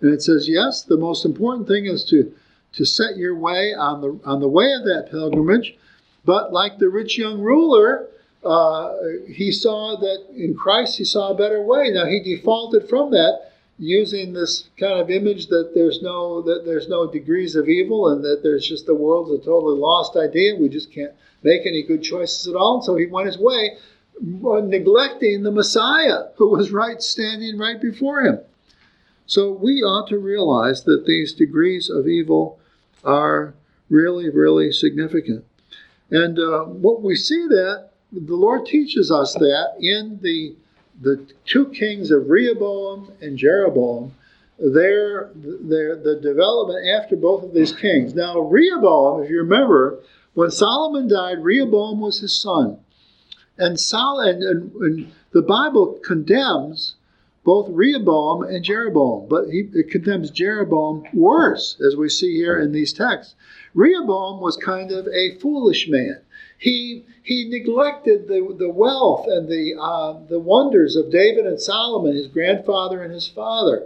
And 0.00 0.12
it 0.12 0.22
says, 0.22 0.48
yes, 0.48 0.82
the 0.82 0.96
most 0.96 1.24
important 1.24 1.68
thing 1.68 1.86
is 1.86 2.04
to, 2.06 2.34
to 2.74 2.84
set 2.84 3.16
your 3.16 3.36
way 3.36 3.74
on 3.74 4.00
the, 4.00 4.20
on 4.24 4.40
the 4.40 4.48
way 4.48 4.72
of 4.72 4.84
that 4.84 5.08
pilgrimage. 5.10 5.76
But 6.24 6.52
like 6.52 6.78
the 6.78 6.88
rich 6.88 7.16
young 7.16 7.40
ruler, 7.40 8.08
uh, 8.44 8.94
he 9.28 9.52
saw 9.52 9.96
that 9.96 10.26
in 10.34 10.54
Christ 10.54 10.98
he 10.98 11.04
saw 11.04 11.30
a 11.30 11.36
better 11.36 11.62
way. 11.62 11.90
Now 11.90 12.06
he 12.06 12.20
defaulted 12.20 12.88
from 12.88 13.10
that 13.12 13.52
using 13.78 14.32
this 14.32 14.68
kind 14.78 15.00
of 15.00 15.10
image 15.10 15.48
that 15.48 15.72
there's 15.74 16.00
no 16.02 16.40
that 16.42 16.64
there's 16.64 16.88
no 16.88 17.10
degrees 17.10 17.56
of 17.56 17.68
evil 17.68 18.08
and 18.08 18.24
that 18.24 18.42
there's 18.42 18.66
just 18.66 18.86
the 18.86 18.94
world's 18.94 19.30
a 19.30 19.44
totally 19.44 19.78
lost 19.78 20.16
idea. 20.16 20.56
We 20.56 20.68
just 20.68 20.92
can't 20.92 21.12
make 21.42 21.66
any 21.66 21.82
good 21.82 22.02
choices 22.02 22.48
at 22.48 22.54
all. 22.56 22.76
And 22.76 22.84
so 22.84 22.96
he 22.96 23.06
went 23.06 23.26
his 23.26 23.38
way, 23.38 23.76
neglecting 24.20 25.42
the 25.42 25.50
Messiah 25.50 26.28
who 26.36 26.48
was 26.48 26.70
right 26.70 27.02
standing 27.02 27.58
right 27.58 27.80
before 27.80 28.22
him. 28.22 28.40
So 29.26 29.52
we 29.52 29.82
ought 29.82 30.08
to 30.08 30.18
realize 30.18 30.84
that 30.84 31.04
these 31.06 31.32
degrees 31.32 31.90
of 31.90 32.06
evil 32.06 32.58
are 33.04 33.54
really, 33.90 34.30
really 34.30 34.72
significant. 34.72 35.44
And 36.10 36.38
uh, 36.38 36.64
what 36.64 37.02
we 37.02 37.16
see 37.16 37.46
that 37.48 37.90
the 38.12 38.36
Lord 38.36 38.66
teaches 38.66 39.10
us 39.10 39.34
that 39.34 39.74
in 39.80 40.20
the 40.22 40.56
the 41.00 41.26
two 41.44 41.66
kings 41.68 42.10
of 42.10 42.28
Rehoboam 42.28 43.12
and 43.20 43.36
Jeroboam, 43.36 44.14
their, 44.58 45.30
their, 45.34 45.96
the 45.96 46.18
development 46.22 46.86
after 46.88 47.16
both 47.16 47.44
of 47.44 47.52
these 47.52 47.72
kings. 47.72 48.14
Now, 48.14 48.38
Rehoboam, 48.40 49.22
if 49.22 49.30
you 49.30 49.38
remember, 49.38 50.00
when 50.34 50.50
Solomon 50.50 51.08
died, 51.08 51.42
Rehoboam 51.42 52.00
was 52.00 52.20
his 52.20 52.38
son. 52.38 52.78
And, 53.58 53.80
Sol- 53.80 54.20
and, 54.20 54.42
and, 54.42 54.72
and 54.74 55.12
the 55.32 55.42
Bible 55.42 55.98
condemns 56.04 56.95
both 57.46 57.68
Rehoboam 57.70 58.42
and 58.42 58.64
Jeroboam, 58.64 59.28
but 59.28 59.48
he, 59.48 59.70
condemns 59.88 60.32
Jeroboam 60.32 61.04
worse, 61.14 61.80
as 61.80 61.94
we 61.94 62.08
see 62.08 62.34
here 62.34 62.58
in 62.58 62.72
these 62.72 62.92
texts. 62.92 63.36
Rehoboam 63.72 64.40
was 64.40 64.56
kind 64.56 64.90
of 64.90 65.06
a 65.06 65.36
foolish 65.36 65.88
man. 65.88 66.20
He, 66.58 67.04
he 67.22 67.48
neglected 67.48 68.26
the, 68.26 68.52
the 68.58 68.68
wealth 68.68 69.26
and 69.28 69.48
the, 69.48 69.76
uh, 69.80 70.18
the 70.28 70.40
wonders 70.40 70.96
of 70.96 71.12
David 71.12 71.46
and 71.46 71.60
Solomon, 71.60 72.16
his 72.16 72.26
grandfather 72.26 73.00
and 73.04 73.14
his 73.14 73.28
father. 73.28 73.84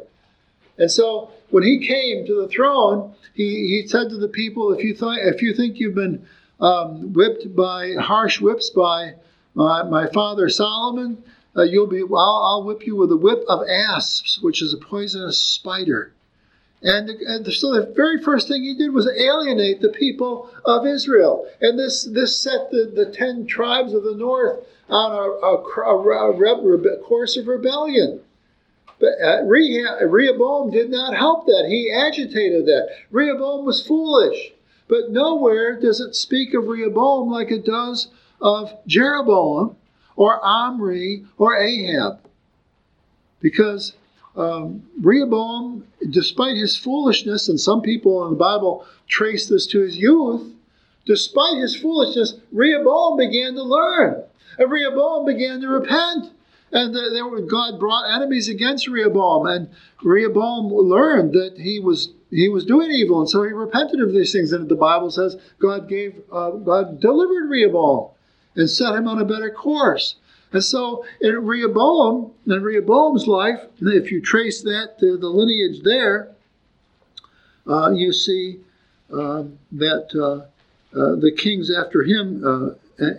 And 0.78 0.90
so 0.90 1.30
when 1.50 1.62
he 1.62 1.86
came 1.86 2.24
to 2.24 2.40
the 2.40 2.48
throne, 2.48 3.14
he, 3.34 3.68
he 3.68 3.86
said 3.86 4.08
to 4.08 4.16
the 4.16 4.28
people, 4.28 4.72
if 4.72 4.82
you, 4.82 4.94
th- 4.94 5.34
if 5.34 5.42
you 5.42 5.52
think 5.52 5.78
you've 5.78 5.94
been 5.94 6.26
um, 6.60 7.12
whipped 7.12 7.54
by 7.54 7.92
harsh 8.00 8.40
whips 8.40 8.70
by 8.70 9.16
my, 9.52 9.82
my 9.82 10.06
father 10.06 10.48
Solomon, 10.48 11.22
uh, 11.56 11.62
you'll 11.62 11.86
be, 11.86 12.02
I'll, 12.02 12.42
I'll 12.44 12.64
whip 12.64 12.86
you 12.86 12.96
with 12.96 13.10
a 13.10 13.16
whip 13.16 13.44
of 13.48 13.66
asps, 13.68 14.40
which 14.42 14.62
is 14.62 14.72
a 14.72 14.78
poisonous 14.78 15.38
spider. 15.38 16.12
And, 16.82 17.10
and, 17.10 17.46
so 17.52 17.74
the 17.74 17.92
very 17.94 18.22
first 18.22 18.48
thing 18.48 18.62
he 18.62 18.74
did 18.74 18.94
was 18.94 19.06
alienate 19.06 19.82
the 19.82 19.90
people 19.90 20.50
of 20.64 20.86
Israel. 20.86 21.46
And 21.60 21.78
this, 21.78 22.04
this 22.04 22.36
set 22.36 22.70
the, 22.70 22.90
the 22.94 23.12
ten 23.12 23.46
tribes 23.46 23.92
of 23.92 24.02
the 24.02 24.14
north 24.14 24.60
on 24.88 25.12
a, 25.12 25.16
a, 25.16 25.56
a, 25.56 27.02
course 27.02 27.36
of 27.36 27.46
rebellion. 27.48 28.20
But 28.98 29.12
uh, 29.22 29.42
Rehoboam 29.44 30.70
did 30.70 30.90
not 30.90 31.14
help 31.14 31.46
that. 31.46 31.66
He 31.68 31.92
agitated 31.92 32.66
that. 32.66 32.88
Rehoboam 33.10 33.64
was 33.64 33.86
foolish. 33.86 34.52
But 34.88 35.10
nowhere 35.10 35.78
does 35.78 36.00
it 36.00 36.16
speak 36.16 36.54
of 36.54 36.66
Rehoboam 36.66 37.30
like 37.30 37.50
it 37.50 37.64
does 37.64 38.08
of 38.40 38.72
Jeroboam, 38.86 39.76
or 40.16 40.44
Omri 40.44 41.24
or 41.38 41.56
Ahab. 41.56 42.20
Because 43.40 43.94
um, 44.36 44.86
Rehoboam, 45.00 45.86
despite 46.10 46.56
his 46.56 46.76
foolishness, 46.76 47.48
and 47.48 47.58
some 47.58 47.82
people 47.82 48.24
in 48.24 48.30
the 48.30 48.38
Bible 48.38 48.86
trace 49.08 49.48
this 49.48 49.66
to 49.68 49.80
his 49.80 49.96
youth, 49.96 50.52
despite 51.06 51.56
his 51.58 51.74
foolishness, 51.74 52.34
Rehoboam 52.52 53.16
began 53.16 53.54
to 53.54 53.62
learn. 53.62 54.22
And 54.58 54.70
Rehoboam 54.70 55.26
began 55.26 55.60
to 55.60 55.68
repent. 55.68 56.32
And 56.72 56.94
there 56.94 57.26
were, 57.26 57.40
God 57.40 57.80
brought 57.80 58.14
enemies 58.14 58.48
against 58.48 58.86
Rehoboam, 58.86 59.46
and 59.46 59.68
Rehoboam 60.04 60.72
learned 60.72 61.32
that 61.32 61.58
he 61.58 61.80
was 61.80 62.10
he 62.30 62.48
was 62.48 62.64
doing 62.64 62.92
evil, 62.92 63.18
and 63.18 63.28
so 63.28 63.42
he 63.42 63.50
repented 63.50 64.00
of 64.00 64.12
these 64.12 64.30
things. 64.30 64.52
And 64.52 64.68
the 64.68 64.76
Bible 64.76 65.10
says 65.10 65.36
God 65.58 65.88
gave 65.88 66.22
uh, 66.30 66.50
God 66.50 67.00
delivered 67.00 67.50
Rehoboam 67.50 68.10
and 68.54 68.68
set 68.68 68.94
him 68.94 69.08
on 69.08 69.20
a 69.20 69.24
better 69.24 69.50
course. 69.50 70.16
And 70.52 70.64
so 70.64 71.04
in 71.20 71.46
Rehoboam, 71.46 72.32
in 72.46 72.62
Rehoboam's 72.62 73.26
life, 73.26 73.60
if 73.80 74.10
you 74.10 74.20
trace 74.20 74.62
that 74.62 74.96
to 74.98 75.16
the 75.16 75.28
lineage 75.28 75.82
there, 75.82 76.30
uh, 77.68 77.90
you 77.90 78.12
see 78.12 78.58
um, 79.12 79.58
that 79.72 80.08
uh, 80.14 80.98
uh, 80.98 81.16
the 81.16 81.32
kings 81.36 81.70
after 81.70 82.02
him 82.02 82.42
uh, 82.44 82.70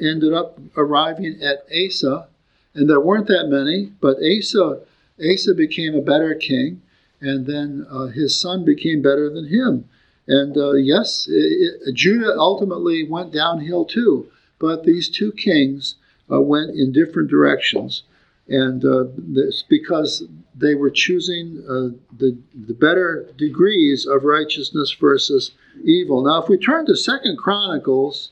ended 0.01 0.33
up 0.33 0.59
arriving 0.75 1.41
at 1.41 1.65
Asa, 1.73 2.27
and 2.73 2.89
there 2.89 2.99
weren't 2.99 3.27
that 3.27 3.47
many, 3.47 3.91
but 4.01 4.17
Asa, 4.17 4.81
Asa 5.21 5.53
became 5.53 5.95
a 5.95 6.01
better 6.01 6.35
king, 6.35 6.81
and 7.21 7.45
then 7.45 7.85
uh, 7.89 8.07
his 8.07 8.39
son 8.39 8.65
became 8.65 9.01
better 9.01 9.29
than 9.29 9.47
him. 9.47 9.87
And 10.27 10.55
yes, 10.85 11.27
it, 11.29 11.79
it, 11.87 11.95
Judah 11.95 12.35
ultimately 12.37 13.07
went 13.07 13.33
downhill 13.33 13.85
too, 13.85 14.30
but 14.61 14.83
these 14.83 15.09
two 15.09 15.31
kings 15.31 15.95
uh, 16.31 16.39
went 16.39 16.69
in 16.69 16.93
different 16.93 17.29
directions. 17.29 18.03
And 18.47 18.85
uh, 18.85 19.05
this 19.17 19.63
because 19.63 20.23
they 20.55 20.75
were 20.75 20.91
choosing 20.91 21.63
uh, 21.67 21.97
the, 22.17 22.37
the 22.53 22.73
better 22.73 23.29
degrees 23.37 24.05
of 24.05 24.23
righteousness 24.23 24.95
versus 24.99 25.51
evil. 25.83 26.23
Now, 26.23 26.43
if 26.43 26.49
we 26.49 26.57
turn 26.57 26.85
to 26.85 26.95
Second 26.95 27.37
Chronicles, 27.37 28.31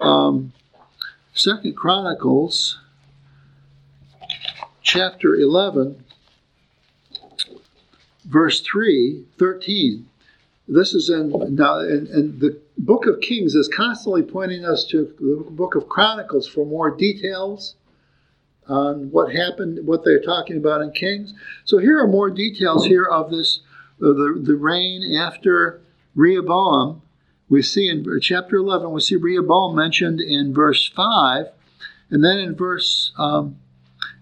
um, 0.00 0.52
Second 1.34 1.76
Chronicles, 1.76 2.78
chapter 4.82 5.34
11, 5.34 6.04
verse 8.24 8.60
3, 8.60 9.24
13. 9.38 10.08
This 10.68 10.92
is 10.92 11.08
in 11.08 11.30
now, 11.54 11.78
and, 11.78 12.40
the 12.40 12.60
book 12.76 13.06
of 13.06 13.20
Kings 13.20 13.54
is 13.54 13.68
constantly 13.74 14.22
pointing 14.22 14.66
us 14.66 14.84
to 14.86 15.14
the 15.18 15.50
book 15.50 15.74
of 15.74 15.88
Chronicles 15.88 16.46
for 16.46 16.66
more 16.66 16.94
details 16.94 17.76
on 18.68 19.10
what 19.10 19.34
happened, 19.34 19.86
what 19.86 20.04
they're 20.04 20.20
talking 20.20 20.58
about 20.58 20.82
in 20.82 20.92
Kings. 20.92 21.32
So 21.64 21.78
here 21.78 21.98
are 21.98 22.06
more 22.06 22.30
details 22.30 22.84
here 22.84 23.06
of 23.06 23.30
this, 23.30 23.60
of 24.00 24.16
the, 24.16 24.40
the 24.44 24.56
reign 24.56 25.16
after 25.16 25.80
Rehoboam. 26.14 27.00
We 27.48 27.62
see 27.62 27.88
in 27.88 28.06
chapter 28.20 28.56
11, 28.56 28.92
we 28.92 29.00
see 29.00 29.16
Rehoboam 29.16 29.74
mentioned 29.74 30.20
in 30.20 30.52
verse 30.52 30.86
5, 30.86 31.46
and 32.10 32.22
then 32.22 32.38
in 32.38 32.54
verse, 32.54 33.12
um, 33.16 33.56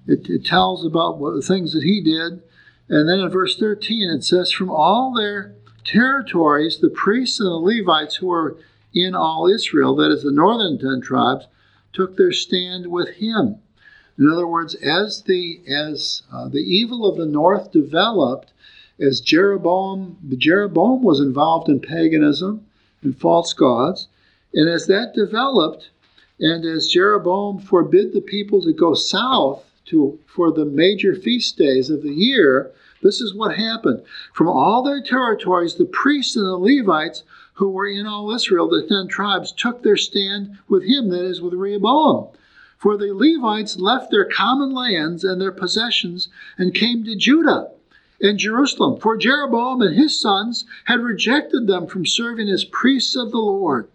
it, 0.07 0.31
it 0.31 0.45
tells 0.45 0.87
about 0.87 1.19
what, 1.19 1.35
the 1.35 1.43
things 1.43 1.73
that 1.73 1.83
he 1.83 2.01
did. 2.01 2.41
And 2.89 3.09
then 3.09 3.19
in 3.19 3.29
verse 3.31 3.59
13, 3.59 4.11
it 4.11 4.23
says, 4.23 4.53
From 4.53 4.71
all 4.71 5.13
their 5.13 5.56
territories, 5.87 6.79
the 6.79 6.90
priests 6.90 7.40
and 7.40 7.49
the 7.49 7.55
Levites 7.55 8.16
who 8.16 8.27
were 8.27 8.57
in 8.92 9.14
all 9.14 9.46
Israel, 9.46 9.94
that 9.96 10.11
is, 10.11 10.22
the 10.22 10.33
northern 10.33 10.79
ten 10.79 11.01
tribes, 11.01 11.46
took 11.92 12.16
their 12.16 12.33
stand 12.33 12.88
with 12.88 13.09
him. 13.16 13.57
In 14.18 14.31
other 14.31 14.46
words, 14.46 14.75
as 14.75 15.22
the 15.22 15.61
as 15.68 16.22
uh, 16.33 16.49
the 16.49 16.61
evil 16.61 17.07
of 17.07 17.16
the 17.16 17.27
north 17.27 17.72
developed, 17.72 18.53
as 18.99 19.20
Jeroboam 19.20 20.16
Jeroboam 20.37 21.03
was 21.03 21.20
involved 21.20 21.68
in 21.68 21.81
paganism 21.81 22.66
and 23.03 23.16
false 23.16 23.53
gods, 23.53 24.09
and 24.55 24.68
as 24.68 24.87
that 24.87 25.14
developed, 25.14 25.90
and 26.40 26.64
as 26.64 26.88
Jeroboam 26.88 27.59
forbid 27.59 28.12
the 28.12 28.22
people 28.22 28.62
to 28.62 28.72
go 28.72 28.94
south 28.94 29.64
to 29.87 30.18
for 30.27 30.51
the 30.51 30.64
major 30.64 31.14
feast 31.14 31.59
days 31.59 31.90
of 31.90 32.03
the 32.03 32.12
year, 32.12 32.72
this 33.03 33.21
is 33.21 33.35
what 33.35 33.57
happened. 33.57 34.03
From 34.33 34.49
all 34.49 34.83
their 34.83 35.03
territories, 35.03 35.75
the 35.75 35.85
priests 35.85 36.37
and 36.37 36.47
the 36.47 36.57
Levites 36.57 37.23
who 37.55 37.71
were 37.71 37.87
in 37.87 38.07
all 38.07 38.31
Israel, 38.35 38.69
the 38.69 38.87
ten 38.87 39.09
tribes, 39.09 39.53
took 39.53 39.83
their 39.83 39.97
stand 39.97 40.59
with 40.69 40.85
him, 40.85 41.09
that 41.09 41.25
is, 41.25 41.41
with 41.41 41.55
Rehoboam. 41.55 42.29
For 42.79 42.97
the 42.97 43.15
Levites 43.15 43.79
left 43.79 44.11
their 44.11 44.27
common 44.27 44.73
lands 44.73 45.25
and 45.25 45.41
their 45.41 45.53
possessions 45.53 46.29
and 46.59 46.75
came 46.75 47.05
to 47.05 47.17
Judah 47.17 47.71
and 48.21 48.39
Jerusalem. 48.39 49.01
For 49.01 49.17
Jeroboam 49.17 49.81
and 49.81 49.97
his 49.97 50.21
sons 50.21 50.67
had 50.85 51.01
rejected 51.01 51.67
them 51.67 51.87
from 51.87 52.07
serving 52.07 52.49
as 52.49 52.65
priests 52.65 53.17
of 53.17 53.31
the 53.31 53.39
Lord. 53.39 53.89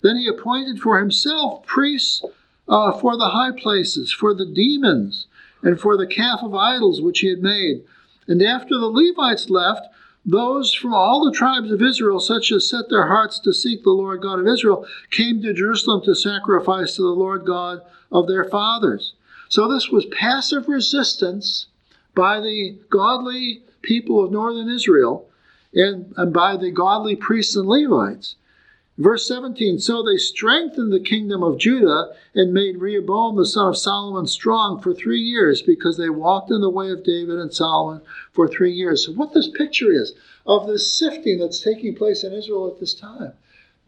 Then 0.00 0.16
he 0.16 0.26
appointed 0.26 0.80
for 0.80 0.98
himself 0.98 1.64
priests 1.66 2.24
uh, 2.68 2.92
for 2.92 3.16
the 3.16 3.28
high 3.28 3.52
places, 3.52 4.12
for 4.12 4.34
the 4.34 4.46
demons, 4.46 5.26
and 5.62 5.78
for 5.78 5.96
the 5.96 6.06
calf 6.06 6.40
of 6.42 6.54
idols 6.54 7.00
which 7.00 7.20
he 7.20 7.28
had 7.28 7.42
made 7.42 7.84
and 8.28 8.42
after 8.42 8.78
the 8.78 8.86
Levites 8.86 9.50
left, 9.50 9.86
those 10.24 10.72
from 10.72 10.94
all 10.94 11.24
the 11.24 11.36
tribes 11.36 11.72
of 11.72 11.82
Israel, 11.82 12.20
such 12.20 12.52
as 12.52 12.68
set 12.68 12.88
their 12.88 13.08
hearts 13.08 13.40
to 13.40 13.52
seek 13.52 13.82
the 13.82 13.90
Lord 13.90 14.22
God 14.22 14.38
of 14.38 14.46
Israel, 14.46 14.86
came 15.10 15.42
to 15.42 15.52
Jerusalem 15.52 16.02
to 16.04 16.14
sacrifice 16.14 16.94
to 16.96 17.02
the 17.02 17.08
Lord 17.08 17.44
God 17.44 17.82
of 18.12 18.28
their 18.28 18.44
fathers. 18.44 19.14
So 19.48 19.68
this 19.68 19.88
was 19.88 20.06
passive 20.06 20.68
resistance 20.68 21.66
by 22.14 22.40
the 22.40 22.78
godly 22.88 23.62
people 23.82 24.24
of 24.24 24.30
northern 24.30 24.68
Israel 24.68 25.28
and, 25.74 26.12
and 26.16 26.32
by 26.32 26.56
the 26.56 26.70
godly 26.70 27.16
priests 27.16 27.56
and 27.56 27.66
Levites. 27.66 28.36
Verse 28.98 29.26
17 29.26 29.78
So 29.78 30.02
they 30.02 30.18
strengthened 30.18 30.92
the 30.92 31.00
kingdom 31.00 31.42
of 31.42 31.58
Judah 31.58 32.14
and 32.34 32.52
made 32.52 32.76
Rehoboam 32.76 33.36
the 33.36 33.46
son 33.46 33.68
of 33.68 33.78
Solomon 33.78 34.26
strong 34.26 34.80
for 34.80 34.92
three 34.92 35.20
years 35.20 35.62
because 35.62 35.96
they 35.96 36.10
walked 36.10 36.50
in 36.50 36.60
the 36.60 36.68
way 36.68 36.90
of 36.90 37.02
David 37.02 37.38
and 37.38 37.52
Solomon 37.52 38.02
for 38.32 38.46
three 38.46 38.72
years. 38.72 39.06
So, 39.06 39.12
what 39.12 39.32
this 39.32 39.48
picture 39.48 39.90
is 39.90 40.14
of 40.46 40.66
this 40.66 40.92
sifting 40.92 41.38
that's 41.38 41.60
taking 41.60 41.94
place 41.94 42.22
in 42.22 42.32
Israel 42.32 42.68
at 42.68 42.80
this 42.80 42.92
time. 42.92 43.32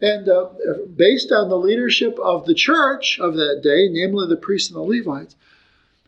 And 0.00 0.28
uh, 0.28 0.48
based 0.96 1.32
on 1.32 1.48
the 1.48 1.58
leadership 1.58 2.18
of 2.18 2.46
the 2.46 2.54
church 2.54 3.18
of 3.20 3.34
that 3.34 3.60
day, 3.62 3.88
namely 3.88 4.26
the 4.26 4.36
priests 4.36 4.70
and 4.70 4.76
the 4.76 4.82
Levites, 4.82 5.36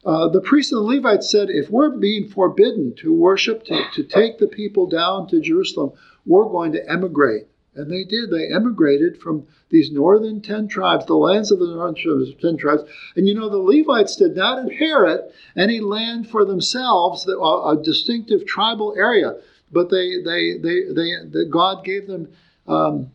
uh, 0.04 0.28
the 0.28 0.40
priests 0.40 0.72
and 0.72 0.80
the 0.80 0.84
Levites 0.84 1.30
said, 1.30 1.50
if 1.50 1.70
we're 1.70 1.90
being 1.90 2.28
forbidden 2.28 2.94
to 2.96 3.12
worship, 3.12 3.64
to, 3.64 3.84
to 3.94 4.02
take 4.02 4.38
the 4.38 4.46
people 4.46 4.86
down 4.86 5.28
to 5.28 5.40
Jerusalem, 5.40 5.92
we're 6.24 6.48
going 6.48 6.72
to 6.72 6.90
emigrate. 6.90 7.46
And 7.76 7.90
they 7.90 8.04
did. 8.04 8.30
They 8.30 8.48
emigrated 8.52 9.20
from 9.20 9.46
these 9.68 9.92
northern 9.92 10.40
ten 10.40 10.68
tribes, 10.68 11.06
the 11.06 11.14
lands 11.14 11.50
of 11.50 11.58
the 11.58 11.66
northern 11.66 12.34
ten 12.40 12.56
tribes. 12.56 12.82
And 13.16 13.28
you 13.28 13.34
know, 13.34 13.48
the 13.48 13.58
Levites 13.58 14.16
did 14.16 14.34
not 14.34 14.58
inherit 14.58 15.32
any 15.56 15.80
land 15.80 16.30
for 16.30 16.44
themselves, 16.44 17.26
a 17.28 17.76
distinctive 17.82 18.46
tribal 18.46 18.94
area, 18.96 19.36
but 19.72 19.90
they, 19.90 20.22
they, 20.22 20.58
they, 20.58 20.82
they, 20.92 21.10
they 21.26 21.44
God 21.50 21.84
gave 21.84 22.06
them 22.06 22.28
um, 22.66 23.10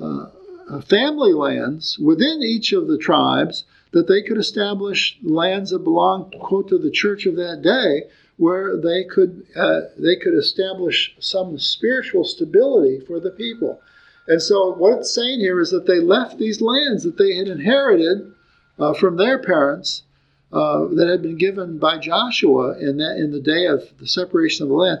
uh, 0.00 0.26
family 0.82 1.32
lands 1.32 1.98
within 1.98 2.42
each 2.42 2.72
of 2.72 2.86
the 2.86 2.98
tribes 2.98 3.64
that 3.92 4.08
they 4.08 4.22
could 4.22 4.38
establish 4.38 5.18
lands 5.22 5.70
that 5.70 5.84
belonged, 5.84 6.34
quote, 6.40 6.68
to 6.68 6.78
the 6.78 6.90
church 6.90 7.26
of 7.26 7.36
that 7.36 7.62
day, 7.62 8.10
where 8.36 8.76
they 8.76 9.04
could 9.04 9.46
uh, 9.54 9.82
they 9.96 10.16
could 10.16 10.34
establish 10.34 11.14
some 11.20 11.58
spiritual 11.58 12.24
stability 12.24 12.98
for 13.06 13.20
the 13.20 13.30
people. 13.30 13.80
And 14.26 14.40
so, 14.40 14.72
what 14.72 14.98
it's 14.98 15.14
saying 15.14 15.40
here 15.40 15.60
is 15.60 15.70
that 15.70 15.86
they 15.86 16.00
left 16.00 16.38
these 16.38 16.60
lands 16.60 17.02
that 17.02 17.18
they 17.18 17.36
had 17.36 17.48
inherited 17.48 18.32
uh, 18.78 18.94
from 18.94 19.16
their 19.16 19.38
parents, 19.38 20.02
uh, 20.54 20.86
that 20.94 21.08
had 21.08 21.20
been 21.20 21.36
given 21.36 21.78
by 21.78 21.98
Joshua 21.98 22.78
in 22.78 22.98
that 22.98 23.16
in 23.16 23.32
the 23.32 23.40
day 23.40 23.66
of 23.66 23.82
the 23.98 24.06
separation 24.06 24.62
of 24.62 24.68
the 24.68 24.74
land. 24.76 25.00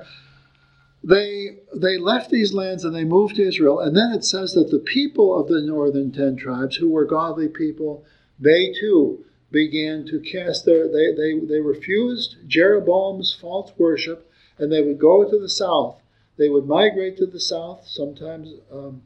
They 1.02 1.58
they 1.74 1.96
left 1.96 2.30
these 2.30 2.52
lands 2.52 2.84
and 2.84 2.94
they 2.94 3.04
moved 3.04 3.36
to 3.36 3.46
Israel. 3.46 3.78
And 3.78 3.96
then 3.96 4.10
it 4.12 4.24
says 4.24 4.54
that 4.54 4.70
the 4.70 4.80
people 4.80 5.38
of 5.38 5.48
the 5.48 5.60
northern 5.60 6.10
ten 6.10 6.36
tribes, 6.36 6.76
who 6.76 6.88
were 6.88 7.04
godly 7.04 7.48
people, 7.48 8.04
they 8.38 8.72
too 8.72 9.24
began 9.52 10.04
to 10.06 10.18
cast 10.18 10.64
their 10.64 10.88
they 10.88 11.12
they, 11.14 11.38
they 11.38 11.60
refused 11.60 12.36
Jeroboam's 12.48 13.32
false 13.32 13.72
worship, 13.78 14.28
and 14.58 14.72
they 14.72 14.82
would 14.82 14.98
go 14.98 15.22
to 15.22 15.38
the 15.38 15.48
south. 15.48 16.00
They 16.36 16.48
would 16.48 16.66
migrate 16.66 17.16
to 17.18 17.26
the 17.26 17.38
south, 17.38 17.86
sometimes 17.86 18.54
um, 18.72 19.02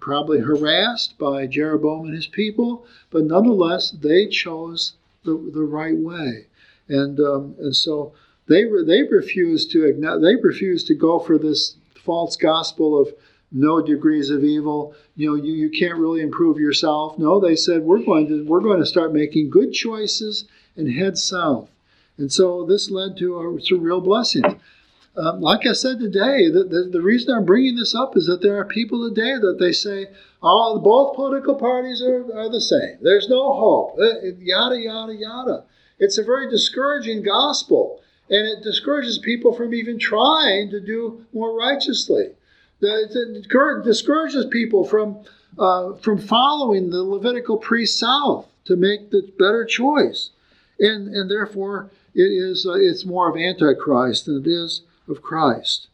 probably 0.00 0.40
harassed 0.40 1.18
by 1.18 1.46
Jeroboam 1.46 2.06
and 2.06 2.14
his 2.14 2.26
people, 2.26 2.86
but 3.10 3.24
nonetheless 3.24 3.90
they 3.90 4.26
chose 4.26 4.94
the, 5.24 5.50
the 5.52 5.64
right 5.64 5.96
way, 5.96 6.46
and 6.88 7.18
um, 7.20 7.54
and 7.58 7.74
so 7.74 8.12
they 8.46 8.64
they 8.64 9.02
refused 9.02 9.70
to 9.72 9.92
they 10.20 10.36
refused 10.36 10.86
to 10.86 10.94
go 10.94 11.18
for 11.18 11.38
this 11.38 11.76
false 11.94 12.36
gospel 12.36 13.00
of 13.00 13.12
no 13.52 13.80
degrees 13.80 14.30
of 14.30 14.44
evil. 14.44 14.94
You 15.16 15.30
know, 15.30 15.42
you, 15.42 15.54
you 15.54 15.70
can't 15.70 15.98
really 15.98 16.20
improve 16.20 16.58
yourself. 16.58 17.18
No, 17.18 17.40
they 17.40 17.56
said 17.56 17.82
we're 17.82 18.04
going 18.04 18.28
to 18.28 18.44
we're 18.44 18.60
going 18.60 18.80
to 18.80 18.86
start 18.86 19.12
making 19.12 19.50
good 19.50 19.72
choices 19.72 20.44
and 20.76 20.92
head 20.92 21.18
south. 21.18 21.70
And 22.18 22.32
so 22.32 22.64
this 22.64 22.90
led 22.90 23.16
to, 23.18 23.38
a, 23.38 23.60
to 23.62 23.78
real 23.78 24.00
blessings. 24.00 24.54
Um, 25.16 25.40
like 25.40 25.66
I 25.66 25.72
said 25.72 25.98
today, 25.98 26.50
the, 26.50 26.64
the, 26.64 26.90
the, 26.92 27.00
reason 27.00 27.34
I'm 27.34 27.46
bringing 27.46 27.76
this 27.76 27.94
up 27.94 28.18
is 28.18 28.26
that 28.26 28.42
there 28.42 28.58
are 28.58 28.66
people 28.66 29.08
today 29.08 29.34
that 29.40 29.56
they 29.58 29.72
say, 29.72 30.08
oh, 30.42 30.78
both 30.78 31.16
political 31.16 31.54
parties 31.54 32.02
are, 32.02 32.24
are 32.36 32.50
the 32.50 32.60
same. 32.60 32.98
There's 33.00 33.28
no 33.28 33.54
hope. 33.54 33.98
Uh, 33.98 34.26
yada, 34.38 34.78
yada, 34.78 35.14
yada. 35.14 35.64
It's 35.98 36.18
a 36.18 36.22
very 36.22 36.50
discouraging 36.50 37.22
gospel, 37.22 38.02
and 38.28 38.46
it 38.46 38.62
discourages 38.62 39.18
people 39.18 39.54
from 39.54 39.72
even 39.72 39.98
trying 39.98 40.68
to 40.70 40.80
do 40.80 41.24
more 41.32 41.56
righteously. 41.56 42.32
It 42.82 43.82
discourages 43.84 44.44
people 44.50 44.84
from, 44.84 45.24
uh, 45.58 45.94
from 45.94 46.18
following 46.18 46.90
the 46.90 47.02
Levitical 47.02 47.56
priest 47.56 47.98
south 47.98 48.46
to 48.66 48.76
make 48.76 49.10
the 49.10 49.22
better 49.38 49.64
choice. 49.64 50.30
And, 50.78 51.08
and 51.08 51.30
therefore, 51.30 51.90
it 52.14 52.20
is, 52.20 52.66
uh, 52.66 52.74
it's 52.74 53.06
more 53.06 53.30
of 53.30 53.36
Antichrist 53.36 54.26
than 54.26 54.42
it 54.42 54.46
is 54.46 54.82
of 55.08 55.22
Christ. 55.22 55.88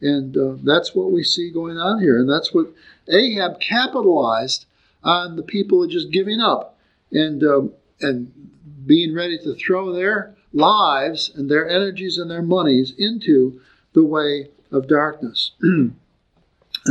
And 0.00 0.36
uh, 0.36 0.56
that's 0.62 0.94
what 0.94 1.10
we 1.10 1.22
see 1.22 1.50
going 1.50 1.78
on 1.78 2.00
here. 2.00 2.18
And 2.18 2.28
that's 2.28 2.52
what 2.52 2.72
Ahab 3.08 3.60
capitalized 3.60 4.66
on 5.02 5.36
the 5.36 5.42
people 5.42 5.86
just 5.86 6.10
giving 6.10 6.40
up 6.40 6.78
and, 7.12 7.42
um, 7.42 7.72
and 8.00 8.32
being 8.86 9.14
ready 9.14 9.38
to 9.38 9.54
throw 9.54 9.92
their 9.92 10.34
lives 10.52 11.30
and 11.34 11.50
their 11.50 11.68
energies 11.68 12.18
and 12.18 12.30
their 12.30 12.42
monies 12.42 12.92
into 12.98 13.60
the 13.94 14.04
way 14.04 14.48
of 14.70 14.88
darkness. 14.88 15.52
and 15.60 15.94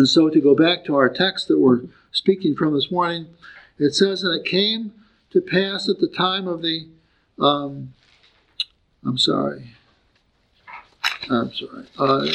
so 0.05 0.29
to 0.29 0.39
go 0.39 0.55
back 0.55 0.85
to 0.85 0.95
our 0.95 1.09
text 1.09 1.47
that 1.47 1.59
we're 1.59 1.83
speaking 2.11 2.55
from 2.55 2.73
this 2.73 2.89
morning, 2.89 3.27
it 3.77 3.93
says, 3.93 4.21
that 4.21 4.31
it 4.31 4.45
came 4.45 4.93
to 5.31 5.41
pass 5.41 5.89
at 5.89 5.99
the 5.99 6.07
time 6.07 6.47
of 6.47 6.61
the, 6.61 6.87
um, 7.39 7.93
I'm 9.05 9.17
sorry, 9.17 9.74
I'm 11.29 11.53
sorry. 11.53 11.85
Uh, 11.97 12.27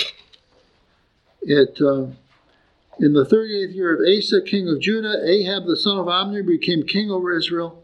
it 1.43 1.81
uh, 1.81 2.07
in 2.99 3.15
the 3.15 3.25
38th 3.25 3.75
year 3.75 3.95
of 3.95 4.01
Asa, 4.01 4.43
king 4.43 4.69
of 4.69 4.81
Judah, 4.81 5.23
Ahab 5.25 5.67
the 5.67 5.77
son 5.77 5.99
of 5.99 6.09
Omri 6.09 6.43
became 6.43 6.83
king 6.83 7.11
over 7.11 7.35
Israel. 7.37 7.83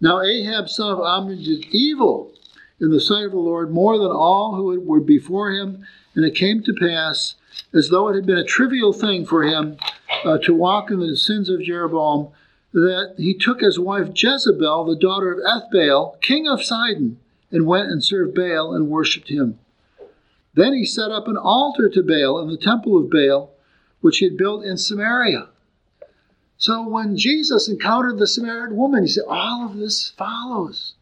Now 0.00 0.20
Ahab 0.20 0.68
son 0.68 0.92
of 0.92 1.00
Omri 1.00 1.42
did 1.42 1.66
evil 1.66 2.32
in 2.80 2.90
the 2.90 3.00
sight 3.00 3.24
of 3.24 3.30
the 3.30 3.38
Lord 3.38 3.70
more 3.70 3.96
than 3.96 4.10
all 4.10 4.56
who 4.56 4.78
were 4.80 5.00
before 5.00 5.52
him, 5.52 5.86
and 6.14 6.24
it 6.24 6.34
came 6.34 6.62
to 6.64 6.74
pass, 6.74 7.36
as 7.72 7.88
though 7.88 8.08
it 8.08 8.16
had 8.16 8.26
been 8.26 8.38
a 8.38 8.44
trivial 8.44 8.92
thing 8.92 9.24
for 9.24 9.44
him 9.44 9.76
uh, 10.24 10.38
to 10.38 10.54
walk 10.54 10.90
in 10.90 10.98
the 10.98 11.16
sins 11.16 11.48
of 11.48 11.62
Jeroboam, 11.62 12.28
that 12.72 13.14
he 13.18 13.34
took 13.34 13.62
as 13.62 13.78
wife 13.78 14.08
Jezebel, 14.14 14.84
the 14.84 14.96
daughter 14.96 15.32
of 15.32 15.38
Ethbaal, 15.38 16.20
king 16.20 16.48
of 16.48 16.64
Sidon, 16.64 17.18
and 17.50 17.66
went 17.66 17.90
and 17.90 18.02
served 18.02 18.34
Baal 18.34 18.74
and 18.74 18.88
worshipped 18.88 19.28
him. 19.28 19.58
Then 20.54 20.74
he 20.74 20.84
set 20.84 21.10
up 21.10 21.28
an 21.28 21.36
altar 21.36 21.88
to 21.88 22.02
Baal 22.02 22.40
in 22.40 22.48
the 22.48 22.56
temple 22.56 22.98
of 22.98 23.10
Baal, 23.10 23.50
which 24.00 24.18
he 24.18 24.26
had 24.26 24.36
built 24.36 24.64
in 24.64 24.76
Samaria. 24.76 25.48
So 26.58 26.86
when 26.86 27.16
Jesus 27.16 27.68
encountered 27.68 28.18
the 28.18 28.26
Samaritan 28.26 28.76
woman, 28.76 29.02
he 29.02 29.08
said, 29.08 29.24
All 29.26 29.66
of 29.66 29.78
this 29.78 30.10
follows. 30.10 30.94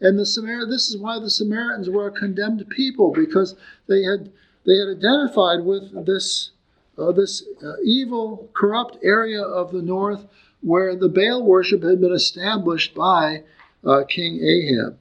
And 0.00 0.18
the 0.18 0.26
Samar- 0.26 0.66
this 0.66 0.88
is 0.88 0.96
why 0.96 1.18
the 1.18 1.30
Samaritans 1.30 1.90
were 1.90 2.06
a 2.06 2.12
condemned 2.12 2.68
people, 2.68 3.12
because 3.12 3.56
they 3.88 4.02
had 4.02 4.30
they 4.64 4.76
had 4.76 4.88
identified 4.88 5.64
with 5.64 6.06
this 6.06 6.50
uh, 6.98 7.12
this 7.12 7.42
uh, 7.64 7.80
evil, 7.82 8.48
corrupt 8.52 8.98
area 9.02 9.42
of 9.42 9.72
the 9.72 9.82
north 9.82 10.26
where 10.60 10.94
the 10.94 11.08
Baal 11.08 11.42
worship 11.42 11.82
had 11.82 12.00
been 12.00 12.12
established 12.12 12.94
by 12.94 13.42
uh, 13.84 14.04
King 14.08 14.40
Ahab. 14.42 14.98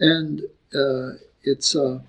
And 0.00 0.42
uh, 0.74 1.18
it's 1.42 1.74
uh, 1.76 2.00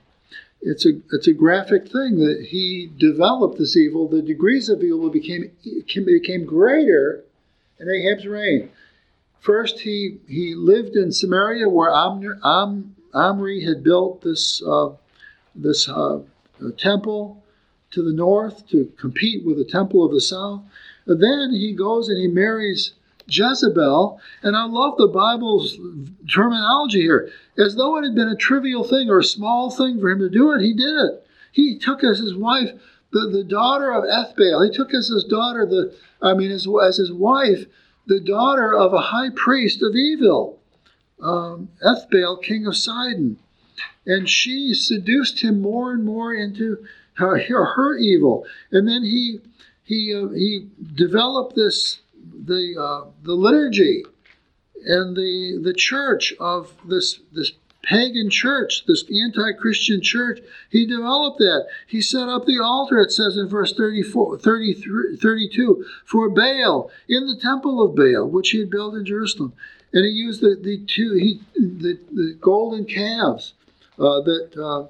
it's 0.65 0.85
a 0.85 0.93
it's 1.11 1.27
a 1.27 1.33
graphic 1.33 1.83
thing 1.83 2.17
that 2.19 2.47
he 2.49 2.91
developed 2.97 3.59
this 3.59 3.77
evil. 3.77 4.07
The 4.07 4.23
degrees 4.23 4.67
of 4.67 4.83
evil 4.83 5.09
became 5.11 5.51
became 5.85 6.43
greater 6.45 7.23
in 7.79 7.87
Ahab's 7.87 8.25
reign. 8.25 8.71
First, 9.39 9.81
he 9.81 10.17
he 10.27 10.55
lived 10.55 10.95
in 10.95 11.11
Samaria, 11.11 11.69
where 11.69 11.91
Omri, 11.91 12.35
Om, 12.41 12.95
Omri 13.13 13.63
had 13.63 13.83
built 13.83 14.21
this 14.21 14.63
uh, 14.63 14.89
this 15.53 15.87
uh, 15.87 16.21
temple 16.77 17.43
to 17.91 18.01
the 18.01 18.13
north 18.13 18.67
to 18.69 18.91
compete 18.97 19.45
with 19.45 19.57
the 19.57 19.71
temple 19.71 20.03
of 20.03 20.11
the 20.11 20.19
south. 20.19 20.63
And 21.05 21.21
then 21.21 21.51
he 21.51 21.73
goes 21.73 22.09
and 22.09 22.19
he 22.19 22.27
marries 22.27 22.93
Jezebel, 23.27 24.19
and 24.43 24.55
I 24.55 24.65
love 24.65 24.97
the 24.97 25.07
Bible's 25.07 25.77
terminology 26.31 27.01
here. 27.01 27.29
As 27.57 27.75
though 27.75 27.97
it 27.97 28.03
had 28.03 28.15
been 28.15 28.27
a 28.27 28.35
trivial 28.35 28.83
thing 28.83 29.09
or 29.09 29.19
a 29.19 29.23
small 29.23 29.71
thing 29.71 29.99
for 29.99 30.09
him 30.09 30.19
to 30.19 30.29
do 30.29 30.51
it, 30.51 30.61
he 30.61 30.73
did 30.73 30.95
it. 30.95 31.27
He 31.51 31.77
took 31.77 32.03
as 32.03 32.19
his 32.19 32.35
wife 32.35 32.71
the, 33.11 33.29
the 33.31 33.43
daughter 33.43 33.91
of 33.91 34.03
Ethbaal. 34.03 34.65
He 34.65 34.75
took 34.75 34.93
as 34.93 35.07
his 35.07 35.23
daughter 35.23 35.65
the 35.65 35.95
I 36.21 36.33
mean 36.33 36.51
as, 36.51 36.67
as 36.83 36.97
his 36.97 37.11
wife 37.11 37.65
the 38.07 38.19
daughter 38.19 38.75
of 38.75 38.93
a 38.93 39.01
high 39.01 39.29
priest 39.29 39.81
of 39.81 39.95
evil, 39.95 40.59
um, 41.21 41.69
Ethbaal, 41.83 42.41
king 42.43 42.67
of 42.67 42.77
Sidon, 42.77 43.37
and 44.05 44.29
she 44.29 44.73
seduced 44.73 45.41
him 45.41 45.61
more 45.61 45.91
and 45.91 46.03
more 46.03 46.33
into 46.33 46.85
her, 47.13 47.37
her, 47.37 47.97
evil. 47.97 48.45
And 48.71 48.87
then 48.87 49.03
he 49.03 49.39
he 49.83 50.13
uh, 50.13 50.29
he 50.29 50.67
developed 50.93 51.55
this 51.55 52.01
the 52.45 52.75
uh, 52.79 53.09
the 53.23 53.33
liturgy 53.33 54.03
and 54.85 55.15
the 55.15 55.59
the 55.63 55.73
church 55.73 56.33
of 56.39 56.73
this 56.87 57.19
this 57.31 57.51
pagan 57.85 58.29
church, 58.29 58.83
this 58.87 59.03
anti-Christian 59.09 60.01
church, 60.01 60.39
he 60.69 60.85
developed 60.85 61.37
that. 61.37 61.67
He 61.87 62.01
set 62.01 62.27
up 62.27 62.45
the 62.45 62.59
altar, 62.61 62.99
it 62.99 63.11
says 63.11 63.37
in 63.37 63.47
verse 63.47 63.73
34, 63.73 64.39
33, 64.39 65.17
32, 65.17 65.85
for 66.05 66.29
Baal 66.29 66.89
in 67.07 67.27
the 67.27 67.37
temple 67.39 67.83
of 67.83 67.95
Baal, 67.95 68.27
which 68.27 68.49
he 68.49 68.59
had 68.59 68.69
built 68.69 68.95
in 68.95 69.05
Jerusalem. 69.05 69.53
And 69.93 70.03
he 70.03 70.11
used 70.11 70.41
the, 70.41 70.59
the 70.61 70.83
two 70.85 71.13
he, 71.13 71.41
the, 71.55 71.99
the 72.11 72.37
golden 72.41 72.85
calves 72.85 73.53
uh, 73.97 74.21
that 74.21 74.57
uh, 74.57 74.87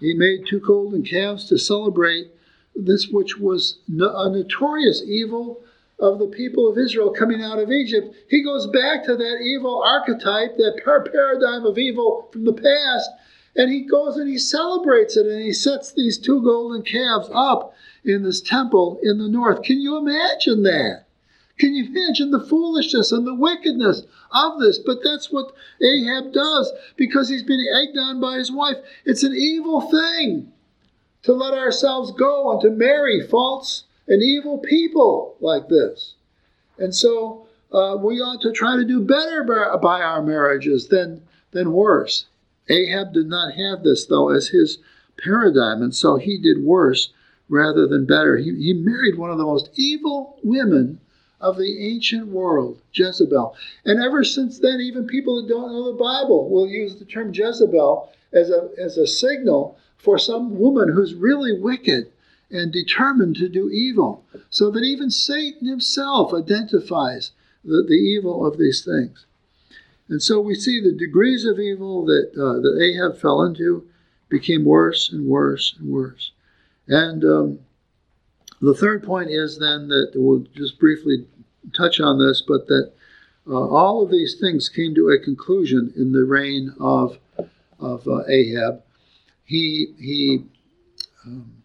he 0.00 0.14
made 0.14 0.46
two 0.46 0.60
golden 0.60 1.02
calves 1.02 1.48
to 1.48 1.58
celebrate 1.58 2.30
this, 2.74 3.08
which 3.08 3.36
was 3.38 3.78
a 3.88 4.30
notorious 4.30 5.02
evil 5.02 5.60
of 6.00 6.18
the 6.18 6.26
people 6.26 6.68
of 6.68 6.78
Israel 6.78 7.10
coming 7.10 7.42
out 7.42 7.58
of 7.58 7.72
Egypt, 7.72 8.14
he 8.28 8.42
goes 8.42 8.66
back 8.68 9.04
to 9.04 9.16
that 9.16 9.40
evil 9.42 9.82
archetype, 9.82 10.56
that 10.56 10.80
paradigm 10.84 11.64
of 11.64 11.78
evil 11.78 12.28
from 12.32 12.44
the 12.44 12.52
past, 12.52 13.10
and 13.56 13.72
he 13.72 13.80
goes 13.80 14.16
and 14.16 14.28
he 14.28 14.38
celebrates 14.38 15.16
it 15.16 15.26
and 15.26 15.42
he 15.42 15.52
sets 15.52 15.92
these 15.92 16.18
two 16.18 16.40
golden 16.42 16.82
calves 16.82 17.28
up 17.34 17.74
in 18.04 18.22
this 18.22 18.40
temple 18.40 19.00
in 19.02 19.18
the 19.18 19.28
north. 19.28 19.62
Can 19.62 19.80
you 19.80 19.96
imagine 19.96 20.62
that? 20.62 21.04
Can 21.58 21.74
you 21.74 21.86
imagine 21.86 22.30
the 22.30 22.46
foolishness 22.46 23.10
and 23.10 23.26
the 23.26 23.34
wickedness 23.34 24.02
of 24.30 24.60
this? 24.60 24.78
But 24.78 24.98
that's 25.02 25.32
what 25.32 25.52
Ahab 25.82 26.32
does 26.32 26.72
because 26.96 27.28
he's 27.28 27.42
been 27.42 27.66
egged 27.74 27.98
on 27.98 28.20
by 28.20 28.36
his 28.36 28.52
wife. 28.52 28.76
It's 29.04 29.24
an 29.24 29.34
evil 29.34 29.80
thing 29.80 30.52
to 31.22 31.32
let 31.32 31.54
ourselves 31.54 32.12
go 32.12 32.52
and 32.52 32.60
to 32.60 32.70
marry 32.70 33.26
false 33.26 33.84
and 34.08 34.22
evil 34.22 34.58
people 34.58 35.36
like 35.40 35.68
this. 35.68 36.14
And 36.78 36.94
so 36.94 37.46
uh, 37.72 37.96
we 38.00 38.20
ought 38.20 38.40
to 38.42 38.52
try 38.52 38.76
to 38.76 38.84
do 38.84 39.00
better 39.00 39.44
by 39.44 40.00
our 40.00 40.22
marriages 40.22 40.88
than, 40.88 41.22
than 41.50 41.72
worse. 41.72 42.26
Ahab 42.68 43.12
did 43.12 43.26
not 43.26 43.54
have 43.54 43.82
this, 43.82 44.06
though, 44.06 44.30
as 44.30 44.48
his 44.48 44.78
paradigm, 45.22 45.82
and 45.82 45.94
so 45.94 46.16
he 46.16 46.38
did 46.38 46.62
worse 46.62 47.12
rather 47.48 47.86
than 47.86 48.06
better. 48.06 48.36
He, 48.36 48.54
he 48.54 48.72
married 48.74 49.18
one 49.18 49.30
of 49.30 49.38
the 49.38 49.44
most 49.44 49.70
evil 49.74 50.38
women 50.42 51.00
of 51.40 51.56
the 51.56 51.86
ancient 51.86 52.28
world, 52.28 52.80
Jezebel. 52.92 53.54
And 53.84 54.02
ever 54.02 54.24
since 54.24 54.58
then, 54.58 54.80
even 54.80 55.06
people 55.06 55.40
that 55.40 55.48
don't 55.48 55.72
know 55.72 55.92
the 55.92 55.98
Bible 55.98 56.50
will 56.50 56.66
use 56.66 56.96
the 56.96 57.04
term 57.04 57.32
Jezebel 57.32 58.10
as 58.32 58.50
a, 58.50 58.68
as 58.78 58.98
a 58.98 59.06
signal 59.06 59.78
for 59.96 60.18
some 60.18 60.58
woman 60.58 60.90
who's 60.92 61.14
really 61.14 61.58
wicked 61.58 62.10
and 62.50 62.72
determined 62.72 63.36
to 63.36 63.48
do 63.48 63.70
evil, 63.70 64.24
so 64.48 64.70
that 64.70 64.82
even 64.82 65.10
Satan 65.10 65.68
himself 65.68 66.32
identifies 66.32 67.32
the, 67.64 67.84
the 67.86 67.94
evil 67.94 68.46
of 68.46 68.58
these 68.58 68.84
things. 68.84 69.26
And 70.08 70.22
so 70.22 70.40
we 70.40 70.54
see 70.54 70.80
the 70.80 70.92
degrees 70.92 71.44
of 71.44 71.58
evil 71.58 72.06
that, 72.06 72.30
uh, 72.34 72.60
that 72.60 72.80
Ahab 72.82 73.20
fell 73.20 73.42
into 73.42 73.86
became 74.30 74.64
worse 74.64 75.12
and 75.12 75.26
worse 75.26 75.74
and 75.78 75.90
worse. 75.90 76.32
And 76.86 77.22
um, 77.24 77.58
the 78.60 78.74
third 78.74 79.02
point 79.02 79.30
is 79.30 79.58
then 79.58 79.88
that 79.88 80.12
we'll 80.14 80.46
just 80.54 80.78
briefly 80.78 81.26
touch 81.76 82.00
on 82.00 82.18
this, 82.18 82.42
but 82.46 82.66
that 82.68 82.92
uh, 83.46 83.68
all 83.68 84.02
of 84.02 84.10
these 84.10 84.38
things 84.40 84.70
came 84.70 84.94
to 84.94 85.10
a 85.10 85.22
conclusion 85.22 85.92
in 85.96 86.12
the 86.12 86.24
reign 86.24 86.74
of, 86.80 87.18
of 87.78 88.08
uh, 88.08 88.24
Ahab. 88.28 88.82
He, 89.44 89.94
he 89.98 90.44
um, 91.26 91.57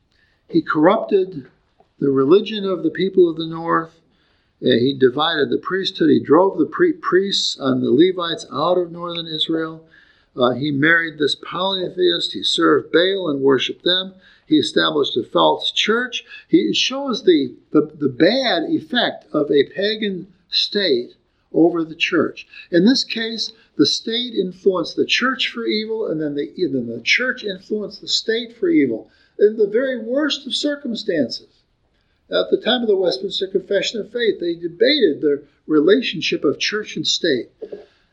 he 0.49 0.61
corrupted 0.61 1.47
the 1.99 2.11
religion 2.11 2.65
of 2.65 2.83
the 2.83 2.89
people 2.89 3.29
of 3.29 3.37
the 3.37 3.47
north. 3.47 3.99
He 4.59 4.95
divided 4.97 5.49
the 5.49 5.57
priesthood. 5.57 6.09
He 6.09 6.19
drove 6.19 6.57
the 6.57 6.65
pre- 6.65 6.93
priests 6.93 7.57
and 7.59 7.81
the 7.81 7.91
Levites 7.91 8.45
out 8.51 8.77
of 8.77 8.91
northern 8.91 9.27
Israel. 9.27 9.85
Uh, 10.35 10.51
he 10.51 10.71
married 10.71 11.17
this 11.17 11.35
polytheist. 11.35 12.33
He 12.33 12.43
served 12.43 12.91
Baal 12.91 13.29
and 13.29 13.41
worshiped 13.41 13.83
them. 13.83 14.15
He 14.47 14.57
established 14.57 15.15
a 15.17 15.23
false 15.23 15.71
church. 15.71 16.25
He 16.47 16.73
shows 16.73 17.23
the, 17.23 17.55
the, 17.71 17.91
the 17.99 18.09
bad 18.09 18.63
effect 18.69 19.25
of 19.33 19.51
a 19.51 19.63
pagan 19.63 20.27
state 20.49 21.15
over 21.53 21.83
the 21.83 21.95
church. 21.95 22.47
In 22.71 22.85
this 22.85 23.03
case, 23.03 23.51
the 23.75 23.85
state 23.85 24.33
influenced 24.33 24.95
the 24.95 25.05
church 25.05 25.49
for 25.49 25.65
evil, 25.65 26.07
and 26.07 26.21
then 26.21 26.35
the, 26.35 26.51
then 26.57 26.87
the 26.87 27.01
church 27.01 27.43
influenced 27.43 28.01
the 28.01 28.07
state 28.07 28.55
for 28.55 28.69
evil. 28.69 29.09
In 29.39 29.57
the 29.57 29.67
very 29.67 29.99
worst 29.99 30.45
of 30.45 30.55
circumstances. 30.55 31.63
At 32.31 32.49
the 32.49 32.57
time 32.57 32.81
of 32.81 32.87
the 32.87 32.95
Westminster 32.95 33.47
Confession 33.47 33.99
of 33.99 34.11
Faith, 34.11 34.39
they 34.39 34.55
debated 34.55 35.21
the 35.21 35.43
relationship 35.67 36.43
of 36.43 36.59
church 36.59 36.95
and 36.95 37.05
state. 37.05 37.49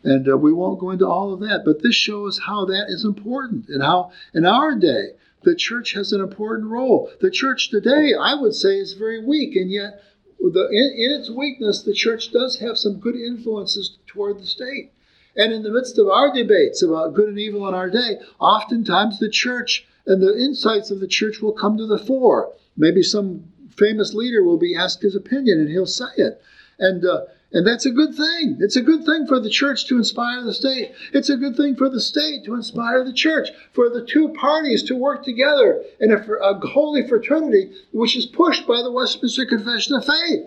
And 0.02 0.28
uh, 0.28 0.36
we 0.36 0.52
won't 0.52 0.80
go 0.80 0.90
into 0.90 1.06
all 1.06 1.32
of 1.32 1.40
that, 1.40 1.62
but 1.64 1.82
this 1.82 1.94
shows 1.94 2.40
how 2.46 2.64
that 2.66 2.86
is 2.88 3.04
important 3.04 3.68
and 3.68 3.82
how 3.82 4.12
in 4.34 4.46
our 4.46 4.74
day 4.74 5.12
the 5.42 5.54
church 5.54 5.92
has 5.92 6.12
an 6.12 6.20
important 6.20 6.68
role. 6.68 7.10
The 7.20 7.30
church 7.30 7.70
today, 7.70 8.14
I 8.14 8.34
would 8.34 8.54
say, 8.54 8.78
is 8.78 8.94
very 8.94 9.24
weak, 9.24 9.56
and 9.56 9.70
yet 9.70 10.02
the, 10.38 10.68
in, 10.70 10.94
in, 10.96 11.20
its 11.20 11.30
weakness, 11.30 11.82
the 11.82 11.94
church 11.94 12.32
does 12.32 12.58
have 12.60 12.78
some 12.78 12.98
good 12.98 13.16
influences 13.16 13.98
toward 14.06 14.38
the 14.38 14.46
state. 14.46 14.92
And 15.36 15.52
in 15.52 15.62
the 15.62 15.70
midst 15.70 15.98
of 15.98 16.08
our 16.08 16.32
debates 16.34 16.82
about 16.82 17.14
good 17.14 17.28
and 17.28 17.38
evil 17.38 17.68
in 17.68 17.74
our 17.74 17.88
day, 17.88 18.20
oftentimes 18.38 19.18
the 19.18 19.28
church 19.30 19.86
and 20.06 20.22
the 20.22 20.36
insights 20.36 20.90
of 20.90 21.00
the 21.00 21.06
church 21.06 21.40
will 21.40 21.52
come 21.52 21.76
to 21.76 21.86
the 21.86 21.98
fore. 21.98 22.52
Maybe 22.76 23.02
some 23.02 23.44
famous 23.76 24.14
leader 24.14 24.42
will 24.42 24.58
be 24.58 24.76
asked 24.76 25.02
his 25.02 25.16
opinion 25.16 25.60
and 25.60 25.68
he'll 25.68 25.86
say 25.86 26.12
it. 26.16 26.42
And 26.78 27.04
uh, 27.04 27.26
and 27.52 27.66
that's 27.66 27.86
a 27.86 27.90
good 27.90 28.14
thing. 28.14 28.58
It's 28.60 28.76
a 28.76 28.82
good 28.82 29.04
thing 29.04 29.26
for 29.26 29.40
the 29.40 29.50
church 29.50 29.86
to 29.86 29.96
inspire 29.96 30.42
the 30.42 30.54
state. 30.54 30.92
It's 31.12 31.30
a 31.30 31.36
good 31.36 31.56
thing 31.56 31.74
for 31.74 31.88
the 31.88 32.00
state 32.00 32.44
to 32.44 32.54
inspire 32.54 33.02
the 33.02 33.12
church, 33.12 33.48
for 33.72 33.90
the 33.90 34.04
two 34.04 34.28
parties 34.28 34.84
to 34.84 34.94
work 34.94 35.24
together 35.24 35.82
in 35.98 36.12
a, 36.12 36.16
a 36.16 36.64
holy 36.64 37.06
fraternity, 37.08 37.72
which 37.92 38.16
is 38.16 38.26
pushed 38.26 38.68
by 38.68 38.82
the 38.82 38.92
Westminster 38.92 39.46
Confession 39.46 39.96
of 39.96 40.04
Faith. 40.04 40.46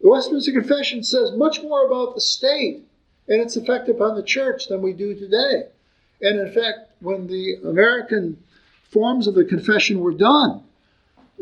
The 0.00 0.08
Westminster 0.08 0.52
Confession 0.52 1.02
says 1.02 1.32
much 1.32 1.60
more 1.60 1.84
about 1.84 2.14
the 2.14 2.20
state 2.20 2.84
and 3.26 3.40
its 3.42 3.56
effect 3.56 3.88
upon 3.88 4.14
the 4.14 4.22
church 4.22 4.68
than 4.68 4.80
we 4.80 4.92
do 4.92 5.14
today. 5.14 5.64
And 6.20 6.40
in 6.40 6.52
fact, 6.52 6.90
when 7.00 7.26
the 7.26 7.56
American 7.64 8.38
forms 8.90 9.26
of 9.26 9.34
the 9.34 9.44
confession 9.44 10.00
were 10.00 10.14
done, 10.14 10.62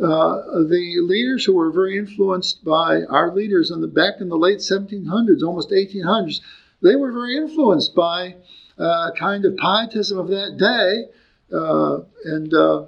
uh, 0.02 0.64
the 0.64 0.96
leaders 1.02 1.44
who 1.44 1.54
were 1.54 1.70
very 1.70 1.96
influenced 1.96 2.64
by 2.64 3.04
our 3.04 3.32
leaders 3.32 3.70
in 3.70 3.80
the 3.80 3.86
back 3.86 4.20
in 4.20 4.28
the 4.28 4.36
late 4.36 4.58
1700s, 4.58 5.42
almost 5.42 5.70
1800s, 5.70 6.40
they 6.82 6.96
were 6.96 7.12
very 7.12 7.36
influenced 7.36 7.94
by 7.94 8.34
uh, 8.76 9.12
kind 9.12 9.44
of 9.44 9.56
pietism 9.56 10.18
of 10.18 10.28
that 10.28 10.56
day, 10.58 11.06
uh, 11.56 12.00
and 12.24 12.52
uh, 12.52 12.86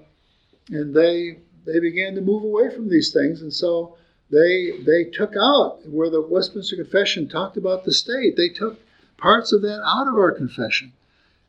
and 0.71 0.93
they 0.93 1.39
they 1.65 1.79
began 1.79 2.17
to 2.17 2.21
move 2.21 2.43
away 2.43 2.75
from 2.75 2.89
these 2.89 3.13
things, 3.13 3.41
and 3.41 3.53
so 3.53 3.97
they 4.31 4.73
they 4.85 5.05
took 5.05 5.35
out 5.41 5.87
where 5.89 6.11
the 6.11 6.21
Westminster 6.21 6.75
Confession 6.75 7.29
talked 7.29 7.57
about 7.57 7.85
the 7.85 7.93
state. 7.93 8.37
They 8.37 8.49
took 8.49 8.81
parts 9.17 9.53
of 9.53 9.63
that 9.63 9.81
out 9.87 10.09
of 10.09 10.15
our 10.15 10.33
confession 10.33 10.93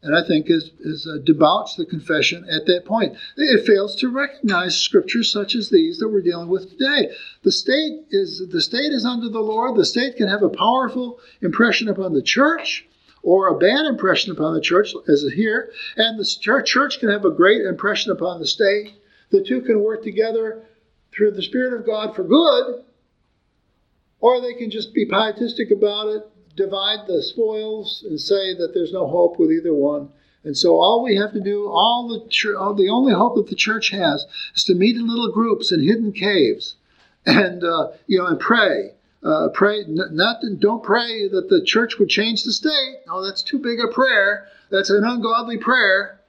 and 0.04 0.16
I 0.16 0.26
think 0.26 0.50
is, 0.50 0.72
is 0.80 1.08
uh, 1.08 1.18
debauched 1.24 1.78
the 1.78 1.86
confession 1.86 2.46
at 2.50 2.66
that 2.68 2.86
point. 2.86 3.18
It 3.36 3.66
fails 3.66 3.96
to 3.98 4.10
recognize 4.10 4.80
scriptures 4.80 5.32
such 5.32 5.56
as 5.56 5.70
these 5.70 5.98
that 5.98 6.10
we're 6.10 6.22
dealing 6.22 6.50
with 6.50 6.70
today. 6.70 7.12
The 7.44 7.52
state 7.52 8.06
is 8.12 8.48
the 8.50 8.62
state 8.62 8.94
is 8.94 9.06
under 9.06 9.30
the 9.30 9.40
Lord. 9.40 9.76
The 9.76 9.86
state 9.86 10.16
can 10.16 10.28
have 10.28 10.44
a 10.44 10.50
powerful 10.50 11.20
impression 11.42 11.90
upon 11.90 12.14
the 12.14 12.22
church 12.22 12.86
or 13.24 13.48
a 13.48 13.58
bad 13.58 13.86
impression 13.86 14.32
upon 14.32 14.54
the 14.54 14.62
church, 14.62 14.94
as 15.08 15.24
here, 15.36 15.72
and 15.98 16.18
the 16.18 16.64
church 16.64 17.00
can 17.00 17.10
have 17.10 17.26
a 17.26 17.32
great 17.32 17.66
impression 17.66 18.12
upon 18.12 18.40
the 18.40 18.48
state. 18.48 18.94
The 19.32 19.44
two 19.44 19.62
can 19.62 19.84
work 19.84 20.04
together 20.04 20.64
through 21.12 21.32
the 21.32 21.42
Spirit 21.42 21.74
of 21.74 21.86
God 21.86 22.16
for 22.16 22.24
good, 22.24 22.84
or 24.20 24.40
they 24.40 24.54
can 24.54 24.70
just 24.72 24.94
be 24.94 25.06
pietistic 25.06 25.72
about 25.72 26.08
it 26.08 26.32
divide 26.58 27.08
the 27.08 27.22
spoils 27.22 28.04
and 28.10 28.20
say 28.20 28.54
that 28.56 28.74
there's 28.74 28.92
no 28.92 29.08
hope 29.08 29.40
with 29.40 29.52
either 29.52 29.74
one. 29.74 30.10
And 30.44 30.58
so 30.58 30.78
all 30.80 31.04
we 31.04 31.16
have 31.16 31.34
to 31.34 31.40
do, 31.40 31.68
all 31.68 32.08
the 32.08 32.56
all, 32.58 32.74
the 32.74 32.90
only 32.90 33.14
hope 33.14 33.36
that 33.36 33.48
the 33.48 33.56
church 33.56 33.90
has, 33.92 34.26
is 34.56 34.64
to 34.66 34.76
meet 34.76 34.96
in 34.96 35.08
little 35.08 35.32
groups 35.32 35.72
in 35.72 35.84
hidden 35.84 36.12
caves, 36.12 36.76
and 37.26 37.64
uh, 37.64 37.90
you 38.08 38.18
know, 38.18 38.28
and 38.28 38.40
pray. 38.40 38.94
Uh, 39.24 39.50
pray 39.50 39.84
not 39.88 40.38
don't 40.60 40.84
pray 40.84 41.28
that 41.28 41.50
the 41.50 41.62
church 41.64 42.00
would 42.00 42.10
change 42.10 42.44
the 42.44 42.54
state. 42.54 42.98
Oh, 43.10 43.26
that's 43.26 43.44
too 43.44 43.60
big 43.60 43.80
a 43.80 43.88
prayer. 43.88 44.48
That's 44.70 44.90
an 44.90 45.04
ungodly 45.04 45.58
prayer. 45.58 46.20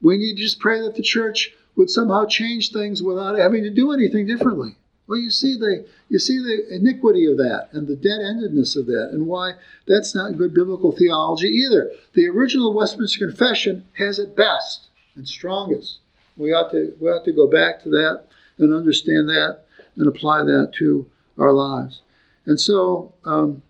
We 0.00 0.16
need 0.18 0.36
to 0.36 0.42
just 0.42 0.60
pray 0.60 0.80
that 0.82 0.94
the 0.94 1.02
church 1.02 1.52
would 1.74 1.90
somehow 1.90 2.26
change 2.26 2.70
things 2.70 3.02
without 3.02 3.38
having 3.38 3.64
to 3.64 3.70
do 3.70 3.92
anything 3.92 4.26
differently. 4.26 4.76
Well, 5.08 5.18
you 5.18 5.30
see 5.30 5.56
the 5.56 5.86
you 6.10 6.18
see 6.18 6.38
the 6.38 6.74
iniquity 6.74 7.24
of 7.24 7.38
that 7.38 7.70
and 7.72 7.88
the 7.88 7.96
dead-endedness 7.96 8.76
of 8.76 8.86
that, 8.86 9.08
and 9.10 9.26
why 9.26 9.54
that's 9.86 10.14
not 10.14 10.36
good 10.36 10.52
biblical 10.52 10.92
theology 10.92 11.48
either. 11.48 11.90
The 12.12 12.28
original 12.28 12.74
Westminster 12.74 13.26
Confession 13.26 13.86
has 13.94 14.18
it 14.18 14.36
best 14.36 14.88
and 15.16 15.26
strongest. 15.26 16.00
We 16.36 16.52
ought 16.52 16.70
to 16.72 16.94
we 17.00 17.08
ought 17.08 17.24
to 17.24 17.32
go 17.32 17.46
back 17.46 17.82
to 17.84 17.88
that 17.88 18.24
and 18.58 18.74
understand 18.74 19.30
that 19.30 19.60
and 19.96 20.06
apply 20.06 20.42
that 20.44 20.74
to 20.78 21.06
our 21.38 21.52
lives. 21.52 22.02
And 22.44 22.60
so 22.60 23.14
um, 23.24 23.62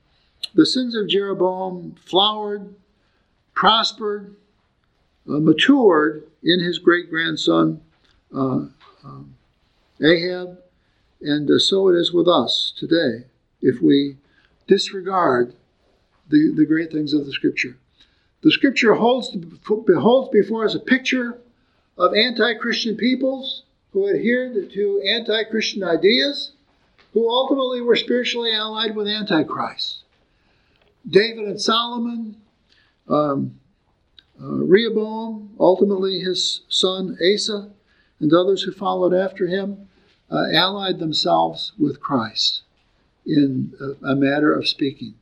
the 0.55 0.67
sins 0.67 0.97
of 0.97 1.09
Jeroboam 1.09 1.95
flowered, 2.05 2.75
prospered, 3.55 4.35
uh, 5.29 5.39
matured 5.39 6.25
in 6.43 6.59
his 6.61 6.79
great 6.81 7.11
grandson 7.11 7.81
uh, 8.35 8.67
um, 9.05 9.37
Ahab 10.03 10.59
and 11.21 11.51
uh, 11.51 11.59
so 11.59 11.89
it 11.89 11.97
is 11.97 12.13
with 12.13 12.29
us 12.29 12.73
today 12.77 13.25
if 13.61 13.83
we 13.83 14.17
disregard 14.67 15.55
the, 16.29 16.53
the 16.55 16.67
great 16.67 16.93
things 16.93 17.13
of 17.13 17.27
the 17.27 17.33
Scripture. 17.33 17.77
The 18.43 18.53
Scripture 18.53 18.95
holds, 18.95 19.35
beholds 19.35 20.29
before 20.31 20.65
us 20.65 20.75
a 20.75 20.81
picture 20.81 21.39
of 21.97 22.15
anti 22.15 22.55
Christian 22.55 22.97
peoples 22.97 23.65
who 23.93 24.09
adhered 24.09 24.71
to 24.73 25.01
anti 25.01 25.45
Christian 25.45 25.83
ideas, 25.83 26.53
who 27.13 27.29
ultimately 27.29 27.81
were 27.81 27.97
spiritually 27.97 28.53
allied 28.55 28.95
with 28.95 29.09
Antichrist. 29.09 30.05
David 31.09 31.47
and 31.47 31.61
Solomon, 31.61 32.37
um, 33.09 33.59
uh, 34.41 34.47
Rehoboam, 34.47 35.51
ultimately 35.59 36.21
his 36.21 36.61
son 36.69 37.17
Asa, 37.21 37.71
and 38.21 38.33
others 38.33 38.63
who 38.63 38.73
followed 38.73 39.15
after 39.15 39.47
him 39.47 39.88
uh, 40.31 40.45
allied 40.53 40.99
themselves 40.99 41.73
with 41.79 42.01
Christ 42.01 42.63
in 43.27 43.73
a, 43.81 44.13
a 44.13 44.17
matter 44.17 44.53
of 44.53 44.69
speaking. 44.69 45.15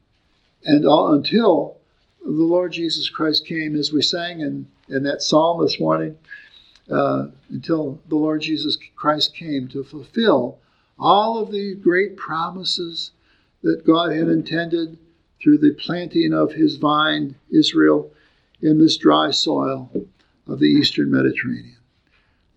And 0.64 0.84
all, 0.84 1.12
until 1.12 1.76
the 2.22 2.30
Lord 2.30 2.72
Jesus 2.72 3.08
Christ 3.08 3.46
came, 3.46 3.76
as 3.76 3.92
we 3.92 4.02
sang 4.02 4.40
in, 4.40 4.66
in 4.88 5.04
that 5.04 5.22
psalm 5.22 5.62
this 5.62 5.78
morning, 5.78 6.16
uh, 6.90 7.26
until 7.50 8.00
the 8.08 8.16
Lord 8.16 8.42
Jesus 8.42 8.78
Christ 8.94 9.34
came 9.34 9.68
to 9.68 9.84
fulfill 9.84 10.58
all 10.98 11.38
of 11.38 11.50
the 11.50 11.74
great 11.74 12.16
promises 12.16 13.12
that 13.62 13.86
God 13.86 14.12
had 14.12 14.28
intended 14.28 14.98
through 15.42 15.58
the 15.58 15.74
planting 15.74 16.32
of 16.32 16.52
his 16.52 16.76
vine, 16.76 17.34
Israel, 17.50 18.10
in 18.62 18.78
this 18.78 18.96
dry 18.96 19.30
soil 19.30 19.90
of 20.46 20.58
the 20.58 20.66
eastern 20.66 21.10
Mediterranean. 21.10 21.76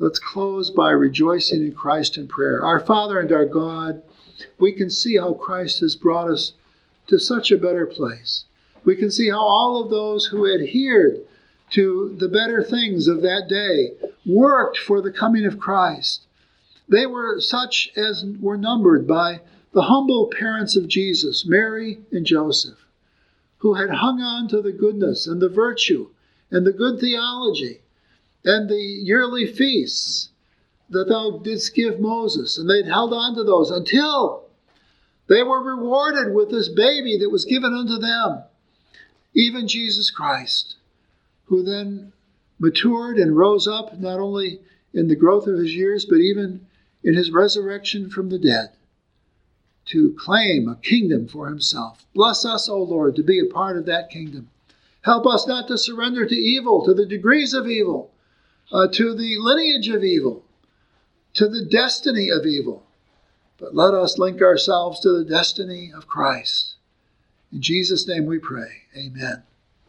Let's 0.02 0.18
close 0.18 0.70
by 0.70 0.92
rejoicing 0.92 1.62
in 1.62 1.74
Christ 1.74 2.16
in 2.18 2.30
prayer. 2.30 2.64
Our 2.64 2.80
Father 2.80 3.20
and 3.20 3.30
our 3.34 3.46
God, 3.46 4.02
we 4.58 4.72
can 4.72 4.90
see 4.90 5.18
how 5.18 5.34
Christ 5.34 5.82
has 5.82 5.98
brought 5.98 6.32
us 6.32 6.54
to 7.08 7.20
such 7.20 7.52
a 7.52 7.58
better 7.58 7.86
place. 7.86 8.46
We 8.86 8.96
can 8.96 9.12
see 9.12 9.30
how 9.30 9.42
all 9.42 9.84
of 9.84 9.90
those 9.90 10.28
who 10.28 10.50
adhered 10.50 11.26
to 11.72 12.16
the 12.18 12.30
better 12.30 12.64
things 12.64 13.10
of 13.10 13.22
that 13.24 13.50
day 13.50 13.92
worked 14.26 14.78
for 14.78 15.02
the 15.02 15.12
coming 15.12 15.46
of 15.46 15.60
Christ. 15.60 16.22
They 16.88 17.06
were 17.06 17.42
such 17.42 17.92
as 17.98 18.24
were 18.40 18.58
numbered 18.58 19.06
by 19.06 19.42
the 19.74 19.84
humble 19.84 20.28
parents 20.28 20.78
of 20.78 20.88
Jesus, 20.88 21.46
Mary 21.46 22.00
and 22.10 22.26
Joseph, 22.26 22.86
who 23.58 23.74
had 23.74 23.90
hung 23.90 24.22
on 24.22 24.48
to 24.48 24.62
the 24.62 24.72
goodness 24.72 25.28
and 25.28 25.42
the 25.42 25.50
virtue 25.50 26.08
and 26.50 26.66
the 26.66 26.72
good 26.72 27.02
theology 27.02 27.82
and 28.44 28.70
the 28.70 28.76
yearly 28.76 29.46
feasts 29.46 30.30
that 30.90 31.08
thou 31.08 31.40
didst 31.44 31.76
give 31.76 32.00
Moses. 32.00 32.58
And 32.58 32.70
they'd 32.70 32.86
held 32.86 33.14
on 33.14 33.36
to 33.36 33.44
those 33.44 33.70
until 33.70 34.46
they 35.28 35.44
were 35.44 35.62
rewarded 35.62 36.34
with 36.34 36.50
this 36.50 36.70
baby 36.70 37.18
that 37.20 37.30
was 37.30 37.46
given 37.46 37.74
unto 37.74 37.98
them, 38.00 38.44
even 39.34 39.68
Jesus 39.68 40.10
Christ, 40.10 40.76
who 41.46 41.64
then 41.64 42.14
matured 42.58 43.18
and 43.18 43.38
rose 43.38 43.68
up 43.68 44.00
not 44.00 44.20
only 44.20 44.60
in 44.94 45.08
the 45.08 45.16
growth 45.16 45.48
of 45.48 45.60
his 45.60 45.76
years, 45.76 46.06
but 46.06 46.18
even 46.18 46.66
in 47.04 47.14
his 47.14 47.32
resurrection 47.32 48.10
from 48.10 48.30
the 48.30 48.40
dead 48.40 48.72
to 49.86 50.16
claim 50.20 50.68
a 50.68 50.76
kingdom 50.76 51.28
for 51.28 51.48
himself. 51.48 52.06
Bless 52.14 52.46
us, 52.46 52.70
O 52.70 52.82
Lord, 52.84 53.16
to 53.16 53.24
be 53.24 53.40
a 53.40 53.52
part 53.52 53.76
of 53.76 53.86
that 53.86 54.10
kingdom. 54.10 54.50
Help 55.02 55.26
us 55.26 55.48
not 55.48 55.68
to 55.68 55.78
surrender 55.78 56.26
to 56.28 56.36
evil, 56.36 56.86
to 56.86 56.94
the 56.94 57.06
degrees 57.06 57.54
of 57.54 57.68
evil, 57.68 58.12
uh, 58.72 58.88
to 58.88 59.14
the 59.14 59.38
lineage 59.40 59.90
of 59.90 60.04
evil, 60.04 60.44
to 61.34 61.48
the 61.48 61.66
destiny 61.66 62.30
of 62.30 62.46
evil, 62.46 62.86
but 63.58 63.76
let 63.76 63.94
us 63.94 64.18
link 64.18 64.42
ourselves 64.42 65.00
to 65.02 65.18
the 65.18 65.26
destiny 65.26 65.92
of 65.96 66.08
Christ. 66.08 66.76
In 67.52 67.62
Jesus' 67.62 68.08
name 68.08 68.26
we 68.26 68.40
pray. 68.40 68.84
Amen. 68.96 69.44